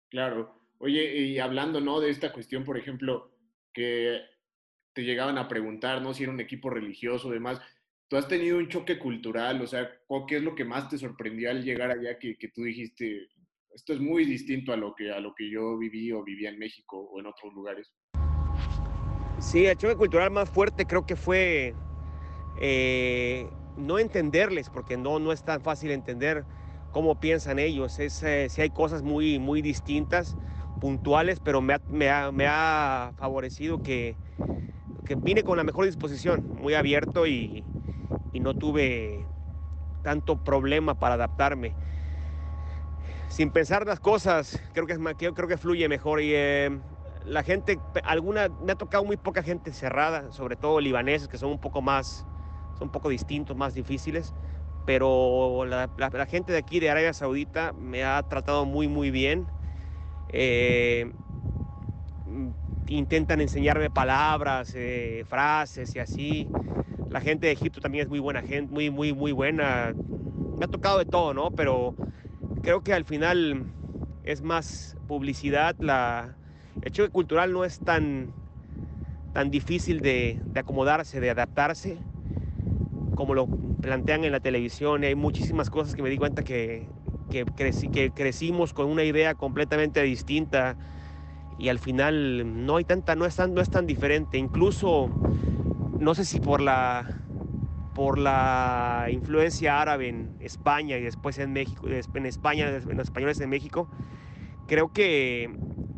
Claro. 0.10 0.60
Oye, 0.80 1.16
y 1.16 1.40
hablando, 1.40 1.80
¿no? 1.80 2.00
De 2.00 2.10
esta 2.10 2.34
cuestión, 2.34 2.64
por 2.64 2.78
ejemplo, 2.78 3.35
que 3.76 4.22
te 4.94 5.04
llegaban 5.04 5.38
a 5.38 5.48
preguntar, 5.48 6.02
¿no? 6.02 6.14
Si 6.14 6.24
era 6.24 6.32
un 6.32 6.40
equipo 6.40 6.70
religioso, 6.70 7.30
demás. 7.30 7.62
¿Tú 8.08 8.16
has 8.18 8.28
tenido 8.28 8.58
un 8.58 8.70
choque 8.70 8.98
cultural? 8.98 9.62
O 9.62 9.68
sea, 9.68 9.92
¿qué 10.28 10.38
es 10.38 10.44
lo 10.44 10.56
que 10.56 10.64
más 10.64 10.90
te 10.90 10.98
sorprendió 10.98 11.52
al 11.52 11.64
llegar 11.64 11.92
allá 11.92 12.18
que, 12.18 12.38
que 12.38 12.48
tú 12.48 12.64
dijiste, 12.64 13.28
esto 13.72 13.94
es 13.94 14.00
muy 14.00 14.26
distinto 14.26 14.72
a 14.72 14.78
lo, 14.78 14.96
que, 14.96 15.12
a 15.12 15.20
lo 15.20 15.36
que 15.36 15.50
yo 15.50 15.78
viví 15.78 16.12
o 16.12 16.24
vivía 16.24 16.50
en 16.50 16.58
México 16.58 16.98
o 16.98 17.20
en 17.20 17.26
otros 17.26 17.54
lugares? 17.54 17.94
Sí, 19.40 19.66
el 19.66 19.76
choque 19.76 19.96
cultural 19.96 20.32
más 20.32 20.50
fuerte 20.50 20.86
creo 20.86 21.06
que 21.06 21.18
fue 21.18 21.76
eh, 22.62 23.50
no 23.76 24.00
entenderles, 24.00 24.70
porque 24.70 24.96
no, 24.96 25.20
no 25.20 25.34
es 25.34 25.44
tan 25.44 25.60
fácil 25.60 25.92
entender 25.92 26.46
cómo 26.94 27.20
piensan 27.20 27.60
ellos. 27.60 28.00
Es, 28.00 28.24
eh, 28.24 28.48
si 28.50 28.62
hay 28.62 28.70
cosas 28.70 29.04
muy, 29.04 29.40
muy 29.40 29.62
distintas, 29.62 30.38
puntuales, 30.80 31.40
pero 31.40 31.62
me 31.62 31.74
ha, 31.74 32.32
me 32.32 32.48
ha, 32.48 33.14
favorecido 33.18 33.82
que, 33.82 34.16
que, 35.06 35.16
vine 35.16 35.44
con 35.44 35.58
la 35.58 35.64
mejor 35.64 35.86
disposición, 35.86 36.44
muy 36.62 36.74
abierto 36.74 37.28
y, 37.28 37.64
y 38.34 38.40
no 38.40 38.54
tuve 38.54 39.26
tanto 40.02 40.38
problema 40.38 40.94
para 40.94 41.16
adaptarme. 41.16 41.74
Sin 43.28 43.50
pensar 43.52 43.86
las 43.86 44.00
cosas, 44.00 44.62
creo 44.74 44.86
que, 44.86 44.94
es, 44.94 45.00
creo 45.18 45.48
que 45.48 45.58
fluye 45.58 45.90
mejor 45.90 46.22
y 46.22 46.32
eh, 46.34 46.70
la 47.26 47.44
gente, 47.44 47.80
alguna, 48.04 48.50
me 48.64 48.74
ha 48.74 48.76
tocado 48.76 49.04
muy 49.04 49.18
poca 49.18 49.42
gente 49.44 49.74
cerrada, 49.74 50.32
sobre 50.32 50.56
todo 50.56 50.80
libaneses 50.80 51.28
que 51.28 51.38
son 51.38 51.52
un 51.52 51.60
poco 51.60 51.82
más 51.82 52.26
son 52.78 52.88
un 52.88 52.92
poco 52.92 53.10
distintos, 53.10 53.56
más 53.56 53.74
difíciles, 53.74 54.34
pero 54.86 55.66
la, 55.66 55.90
gente 56.28 56.52
de 56.52 56.60
aquí 56.60 56.80
de 56.80 56.90
Arabia 56.90 57.14
Saudita 57.14 57.74
me 57.74 58.04
ha 58.04 58.22
tratado 58.24 58.66
muy, 58.66 58.88
muy 58.88 59.12
bien. 59.12 59.48
Eh, 60.30 61.12
intentan 62.88 63.42
enseñarme 63.42 63.90
palabras, 63.90 64.74
eh, 64.76 65.24
frases 65.28 65.96
y 65.96 66.00
así. 66.00 66.48
La 67.10 67.22
gente 67.22 67.48
de 67.48 67.54
Egipto 67.54 67.82
también 67.82 68.04
es 68.04 68.10
muy 68.10 68.20
buena 68.20 68.42
gente, 68.42 68.74
muy, 68.74 68.90
muy, 68.90 69.14
muy 69.14 69.32
buena. 69.32 69.94
Me 70.58 70.66
ha 70.66 70.68
tocado 70.68 71.00
de 71.00 71.06
todo, 71.06 71.34
¿no? 71.34 71.52
Pero 71.52 71.94
creo 72.62 72.82
que 72.82 72.94
al 72.94 73.06
final 73.06 73.66
es 74.24 74.42
más 74.42 74.98
publicidad. 75.08 75.76
La, 75.80 76.36
el 76.82 76.92
choque 76.92 77.10
cultural 77.10 77.54
no 77.54 77.64
es 77.64 77.80
tan, 77.80 78.34
tan 79.34 79.52
difícil 79.52 80.02
de, 80.02 80.40
de 80.46 80.60
acomodarse, 80.60 81.20
de 81.20 81.30
adaptarse 81.30 81.98
como 83.16 83.34
lo 83.34 83.48
plantean 83.82 84.26
en 84.26 84.32
la 84.32 84.40
televisión. 84.40 85.04
hay 85.04 85.16
muchísimas 85.16 85.70
cosas 85.70 85.96
que 85.96 86.04
me 86.04 86.10
di 86.10 86.18
cuenta 86.18 86.44
que, 86.44 86.86
que, 87.30 87.46
que 87.92 88.12
crecimos 88.12 88.74
con 88.74 88.88
una 88.88 89.04
idea 89.04 89.36
completamente 89.36 90.02
distinta 90.04 90.78
y 91.58 91.70
al 91.70 91.80
final 91.80 92.66
no 92.66 92.78
hay 92.78 92.84
tanta, 92.84 93.16
no 93.16 93.26
es 93.26 93.36
tan, 93.36 93.54
no 93.54 93.62
es 93.62 93.70
tan 93.70 93.86
diferente. 93.86 94.38
Incluso, 94.38 95.10
no 96.00 96.16
sé 96.16 96.26
si 96.26 96.40
por 96.40 96.62
la, 96.62 97.06
por 97.94 98.18
la 98.18 99.08
influencia 99.10 99.82
árabe 99.82 100.10
en 100.10 100.36
España 100.42 100.98
y 100.98 101.02
después 101.02 101.38
en 101.40 101.54
México, 101.54 101.88
en 101.88 102.26
España, 102.26 102.68
en 102.68 102.98
los 102.98 103.08
españoles 103.08 103.38
de 103.38 103.48
México, 103.48 103.88
creo 104.68 104.92
que, 104.92 105.50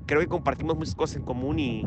creo 0.05 0.21
que 0.21 0.27
compartimos 0.27 0.77
muchas 0.77 0.95
cosas 0.95 1.17
en 1.17 1.23
común 1.23 1.59
y, 1.59 1.83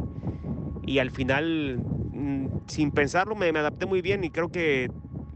y 0.84 0.98
al 0.98 1.10
final, 1.10 1.78
mm, 2.12 2.46
sin 2.66 2.90
pensarlo, 2.90 3.36
me, 3.36 3.48
adapté 3.48 3.86
muy 3.86 4.02
bien 4.02 4.24
y 4.24 4.30
creo 4.30 4.48
que 4.48 4.90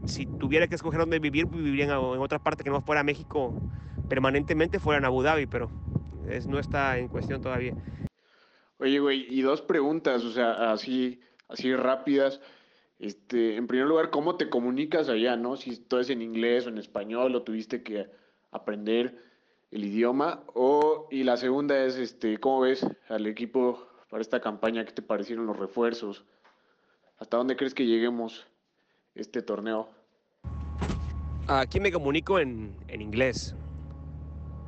si 0.05 0.25
tuviera 0.25 0.67
que 0.67 0.75
escoger 0.75 0.99
dónde 0.99 1.19
vivir, 1.19 1.45
viviría 1.45 1.85
en, 1.85 1.91
otra 1.91 2.39
parte 2.39 2.63
que 2.63 2.69
no 2.69 2.81
fuera 2.81 3.03
México 3.03 3.53
permanentemente, 4.07 4.79
fuera 4.79 4.99
en 4.99 5.05
Abu 5.05 5.21
Dhabi, 5.23 5.45
pero 5.45 5.69
es, 6.29 6.47
no 6.47 6.59
está 6.59 6.97
en 6.97 7.07
cuestión 7.07 7.41
todavía. 7.41 7.73
Oye, 8.79 8.99
güey, 8.99 9.25
y 9.29 9.41
dos 9.41 9.61
preguntas, 9.61 10.23
o 10.23 10.31
sea, 10.31 10.71
así, 10.71 11.21
así 11.47 11.75
rápidas. 11.75 12.41
Este, 12.99 13.57
en 13.57 13.67
primer 13.67 13.87
lugar, 13.87 14.09
¿cómo 14.09 14.35
te 14.35 14.49
comunicas 14.49 15.09
allá, 15.09 15.35
no? 15.35 15.57
Si 15.57 15.77
todo 15.77 15.99
es 15.99 16.09
en 16.09 16.21
inglés 16.21 16.65
o 16.65 16.69
en 16.69 16.77
español 16.77 17.35
o 17.35 17.43
tuviste 17.43 17.83
que 17.83 18.07
aprender 18.51 19.17
el 19.71 19.85
idioma. 19.85 20.43
O, 20.53 21.07
y 21.11 21.23
la 21.23 21.37
segunda 21.37 21.83
es, 21.83 21.97
este, 21.97 22.37
¿cómo 22.39 22.61
ves 22.61 22.85
al 23.09 23.27
equipo 23.27 23.87
para 24.09 24.21
esta 24.21 24.39
campaña? 24.39 24.85
¿Qué 24.85 24.93
te 24.93 25.01
parecieron 25.01 25.45
los 25.45 25.57
refuerzos? 25.57 26.25
¿Hasta 27.17 27.37
dónde 27.37 27.55
crees 27.55 27.73
que 27.73 27.85
lleguemos 27.85 28.47
este 29.13 29.41
torneo? 29.41 29.89
Aquí 31.47 31.79
me 31.79 31.91
comunico 31.91 32.39
en, 32.39 32.75
inglés. 32.89 33.55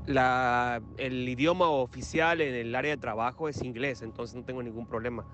La, 0.07 0.81
el 0.97 1.27
idioma 1.27 1.69
oficial 1.69 2.39
en 2.39 2.55
el 2.55 2.73
área 2.73 2.91
de 2.91 2.97
trabajo 2.97 3.49
es 3.49 3.61
inglés, 3.61 4.01
entonces 4.01 4.35
no 4.37 4.43
tengo 4.43 4.63
ningún 4.63 4.87
problema. 4.87 5.25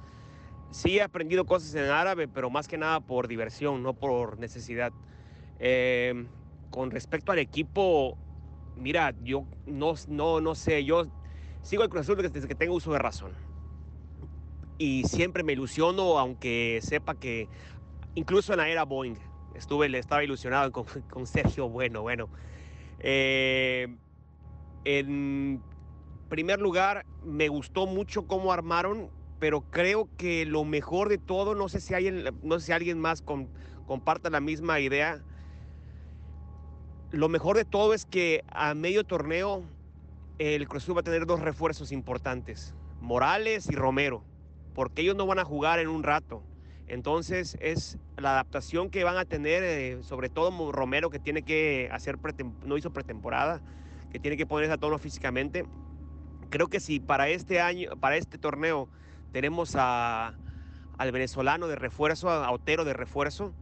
Sí 0.71 0.97
he 0.97 1.03
aprendido 1.03 1.45
cosas 1.45 1.75
en 1.75 1.85
árabe, 1.91 2.27
pero 2.27 2.49
más 2.49 2.67
que 2.67 2.77
nada 2.79 2.99
por 2.99 3.27
diversión, 3.27 3.83
no 3.83 3.93
por 3.93 4.39
necesidad. 4.39 4.91
Em, 5.59 6.27
con 6.71 6.89
respecto 6.89 7.31
al 7.31 7.37
equipo, 7.37 8.17
mira, 8.75 9.13
yo 9.23 9.45
no, 9.67 9.93
no, 10.07 10.41
no 10.41 10.55
sé, 10.55 10.83
yo 10.83 11.05
sigo 11.61 11.83
el 11.83 11.89
Cruz 11.89 12.01
Azul 12.01 12.17
desde 12.17 12.47
que 12.47 12.55
tengo 12.55 12.73
uso 12.73 12.91
de 12.91 12.99
razón. 12.99 13.33
Y 14.79 15.03
siempre 15.03 15.43
me 15.43 15.53
ilusiono, 15.53 16.17
aunque 16.17 16.79
sepa 16.81 17.13
que 17.13 17.47
incluso 18.15 18.53
en 18.53 18.57
la 18.57 18.67
era 18.67 18.83
Boeing, 18.83 19.17
estuve, 19.53 19.95
estaba 19.97 20.23
ilusionado 20.23 20.71
con, 20.71 20.85
con 21.11 21.27
Sergio 21.27 21.69
Bueno. 21.69 22.01
Bueno, 22.01 22.29
eh, 22.99 23.87
en 24.85 25.61
primer 26.29 26.59
lugar, 26.59 27.05
me 27.23 27.47
gustó 27.47 27.85
mucho 27.87 28.27
cómo 28.27 28.51
armaron, 28.51 29.09
pero 29.39 29.61
creo 29.61 30.09
que 30.17 30.45
lo 30.45 30.63
mejor 30.63 31.09
de 31.09 31.17
todo, 31.17 31.55
no 31.55 31.69
sé 31.69 31.79
si 31.79 31.93
alguien, 31.93 32.23
no 32.41 32.59
sé 32.59 32.67
si 32.67 32.71
alguien 32.71 32.99
más 32.99 33.21
con, 33.21 33.49
comparta 33.85 34.29
la 34.29 34.39
misma 34.39 34.79
idea. 34.79 35.21
Lo 37.11 37.29
mejor 37.29 37.57
de 37.57 37.65
todo 37.65 37.93
es 37.93 38.05
que 38.05 38.43
a 38.47 38.73
medio 38.73 39.03
torneo 39.03 39.63
el 40.39 40.67
Cruz 40.67 40.89
va 40.89 41.01
a 41.01 41.03
tener 41.03 41.25
dos 41.25 41.39
refuerzos 41.39 41.91
importantes, 41.91 42.73
Morales 42.99 43.69
y 43.69 43.75
Romero, 43.75 44.23
porque 44.73 45.03
ellos 45.03 45.15
no 45.15 45.27
van 45.27 45.39
a 45.39 45.45
jugar 45.45 45.79
en 45.79 45.87
un 45.87 46.03
rato. 46.03 46.41
Entonces 46.87 47.57
es 47.61 47.97
la 48.17 48.31
adaptación 48.31 48.89
que 48.89 49.03
van 49.03 49.17
a 49.17 49.25
tener, 49.25 49.63
eh, 49.63 50.03
sobre 50.03 50.29
todo 50.29 50.71
Romero 50.71 51.09
que 51.09 51.19
tiene 51.19 51.43
que 51.43 51.89
hacer, 51.91 52.17
no 52.65 52.77
hizo 52.77 52.91
pretemporada, 52.91 53.61
que 54.13 54.19
tiene 54.19 54.37
que 54.37 54.45
ponerse 54.45 54.71
a 54.71 54.77
tono 54.77 54.99
físicamente. 54.99 55.65
Creo 56.51 56.67
que 56.67 56.79
si 56.79 56.99
para 56.99 57.27
este 57.29 57.59
año, 57.59 57.89
para 57.99 58.15
este 58.15 58.37
torneo 58.37 58.87
tenemos 59.31 59.75
a, 59.75 60.35
al 60.99 61.11
venezolano 61.11 61.67
de 61.67 61.75
refuerzo, 61.75 62.29
a 62.29 62.51
Otero 62.51 62.85
de 62.85 62.93
refuerzo, 62.93 63.55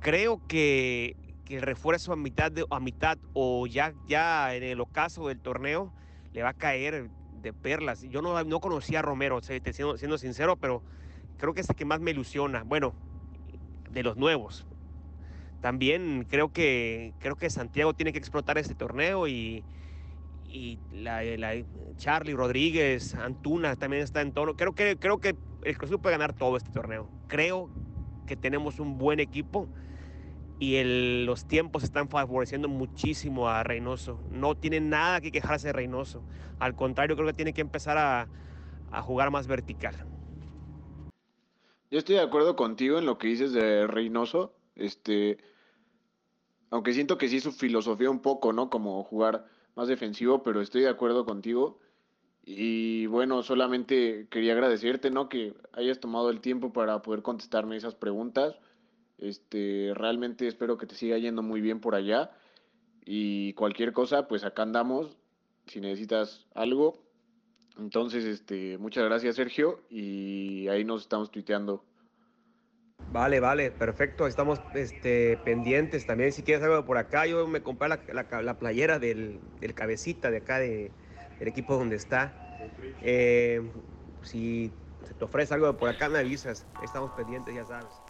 creo 0.00 0.44
que, 0.48 1.16
que 1.44 1.58
el 1.58 1.62
refuerzo 1.62 2.12
a 2.12 2.16
mitad, 2.16 2.50
de, 2.50 2.66
a 2.68 2.80
mitad 2.80 3.16
o 3.32 3.68
ya, 3.68 3.94
ya 4.08 4.56
en 4.56 4.64
el 4.64 4.80
ocaso 4.80 5.28
del 5.28 5.38
torneo 5.38 5.92
le 6.32 6.42
va 6.42 6.48
a 6.50 6.54
caer 6.54 7.08
de 7.40 7.52
perlas. 7.52 8.02
Yo 8.02 8.22
no, 8.22 8.42
no 8.42 8.60
conocía 8.60 8.98
a 8.98 9.02
Romero, 9.02 9.40
siendo, 9.40 9.96
siendo 9.96 10.18
sincero, 10.18 10.56
pero 10.56 10.82
creo 11.38 11.54
que 11.54 11.60
es 11.60 11.70
el 11.70 11.76
que 11.76 11.84
más 11.84 12.00
me 12.00 12.10
ilusiona. 12.10 12.64
Bueno, 12.64 12.92
de 13.92 14.02
los 14.02 14.16
nuevos. 14.16 14.66
También 15.60 16.26
creo 16.28 16.52
que, 16.52 17.14
creo 17.18 17.36
que 17.36 17.50
Santiago 17.50 17.94
tiene 17.94 18.12
que 18.12 18.18
explotar 18.18 18.58
este 18.58 18.74
torneo 18.74 19.26
y, 19.26 19.64
y 20.48 20.78
la, 20.92 21.22
Charlie 21.96 22.34
Rodríguez, 22.34 23.14
Antuna 23.14 23.76
también 23.76 24.02
está 24.02 24.20
en 24.20 24.32
todo. 24.32 24.56
Creo 24.56 24.74
que, 24.74 24.96
creo 24.96 25.18
que 25.18 25.36
el 25.64 25.78
Cruz 25.78 25.90
puede 26.00 26.14
ganar 26.14 26.32
todo 26.34 26.56
este 26.56 26.70
torneo. 26.70 27.10
Creo 27.26 27.70
que 28.26 28.36
tenemos 28.36 28.80
un 28.80 28.98
buen 28.98 29.20
equipo 29.20 29.68
y 30.58 30.76
el, 30.76 31.26
los 31.26 31.46
tiempos 31.46 31.84
están 31.84 32.08
favoreciendo 32.08 32.68
muchísimo 32.68 33.48
a 33.48 33.62
Reynoso. 33.62 34.20
No 34.30 34.54
tiene 34.54 34.80
nada 34.80 35.20
que 35.20 35.30
quejarse 35.30 35.68
de 35.68 35.72
Reynoso. 35.72 36.22
Al 36.58 36.74
contrario, 36.74 37.16
creo 37.16 37.26
que 37.28 37.34
tiene 37.34 37.52
que 37.52 37.60
empezar 37.60 37.98
a, 37.98 38.28
a 38.90 39.02
jugar 39.02 39.30
más 39.30 39.46
vertical. 39.46 39.94
Yo 41.90 41.98
estoy 41.98 42.16
de 42.16 42.22
acuerdo 42.22 42.56
contigo 42.56 42.98
en 42.98 43.06
lo 43.06 43.18
que 43.18 43.28
dices 43.28 43.52
de 43.52 43.86
Reynoso. 43.86 44.55
Este, 44.76 45.38
aunque 46.70 46.92
siento 46.92 47.18
que 47.18 47.28
sí 47.28 47.40
su 47.40 47.52
filosofía 47.52 48.10
un 48.10 48.20
poco, 48.20 48.52
¿no? 48.52 48.70
Como 48.70 49.02
jugar 49.04 49.46
más 49.74 49.88
defensivo, 49.88 50.42
pero 50.42 50.60
estoy 50.60 50.82
de 50.82 50.88
acuerdo 50.88 51.24
contigo. 51.24 51.80
Y 52.44 53.06
bueno, 53.06 53.42
solamente 53.42 54.28
quería 54.30 54.52
agradecerte, 54.52 55.10
¿no? 55.10 55.28
Que 55.28 55.54
hayas 55.72 55.98
tomado 55.98 56.30
el 56.30 56.40
tiempo 56.40 56.72
para 56.72 57.02
poder 57.02 57.22
contestarme 57.22 57.76
esas 57.76 57.96
preguntas. 57.96 58.56
Este, 59.18 59.92
realmente 59.94 60.46
espero 60.46 60.78
que 60.78 60.86
te 60.86 60.94
siga 60.94 61.18
yendo 61.18 61.42
muy 61.42 61.60
bien 61.60 61.80
por 61.80 61.94
allá. 61.94 62.30
Y 63.04 63.52
cualquier 63.54 63.92
cosa, 63.92 64.28
pues 64.28 64.44
acá 64.44 64.62
andamos. 64.62 65.16
Si 65.66 65.80
necesitas 65.80 66.46
algo. 66.54 67.02
Entonces, 67.78 68.24
este, 68.24 68.78
muchas 68.78 69.04
gracias, 69.04 69.36
Sergio. 69.36 69.80
Y 69.90 70.68
ahí 70.68 70.84
nos 70.84 71.02
estamos 71.02 71.30
tuiteando. 71.30 71.84
Vale, 73.16 73.40
vale, 73.40 73.70
perfecto. 73.70 74.26
Estamos 74.26 74.60
este, 74.74 75.38
pendientes 75.38 76.04
también. 76.04 76.32
Si 76.32 76.42
quieres 76.42 76.62
algo 76.62 76.84
por 76.84 76.98
acá, 76.98 77.24
yo 77.24 77.46
me 77.46 77.62
compré 77.62 77.88
la, 77.88 78.58
playera 78.58 78.98
del, 78.98 79.40
cabecita 79.74 80.30
de 80.30 80.36
acá 80.36 80.58
del 80.58 80.90
equipo 81.40 81.78
donde 81.78 81.96
está. 81.96 82.34
Eh, 83.00 83.62
si 84.20 84.70
te 85.18 85.24
ofrece 85.24 85.54
algo 85.54 85.74
por 85.78 85.88
acá, 85.88 86.10
me 86.10 86.18
avisas. 86.18 86.66
Estamos 86.82 87.10
pendientes, 87.12 87.54
ya 87.54 87.64
sabes. 87.64 88.05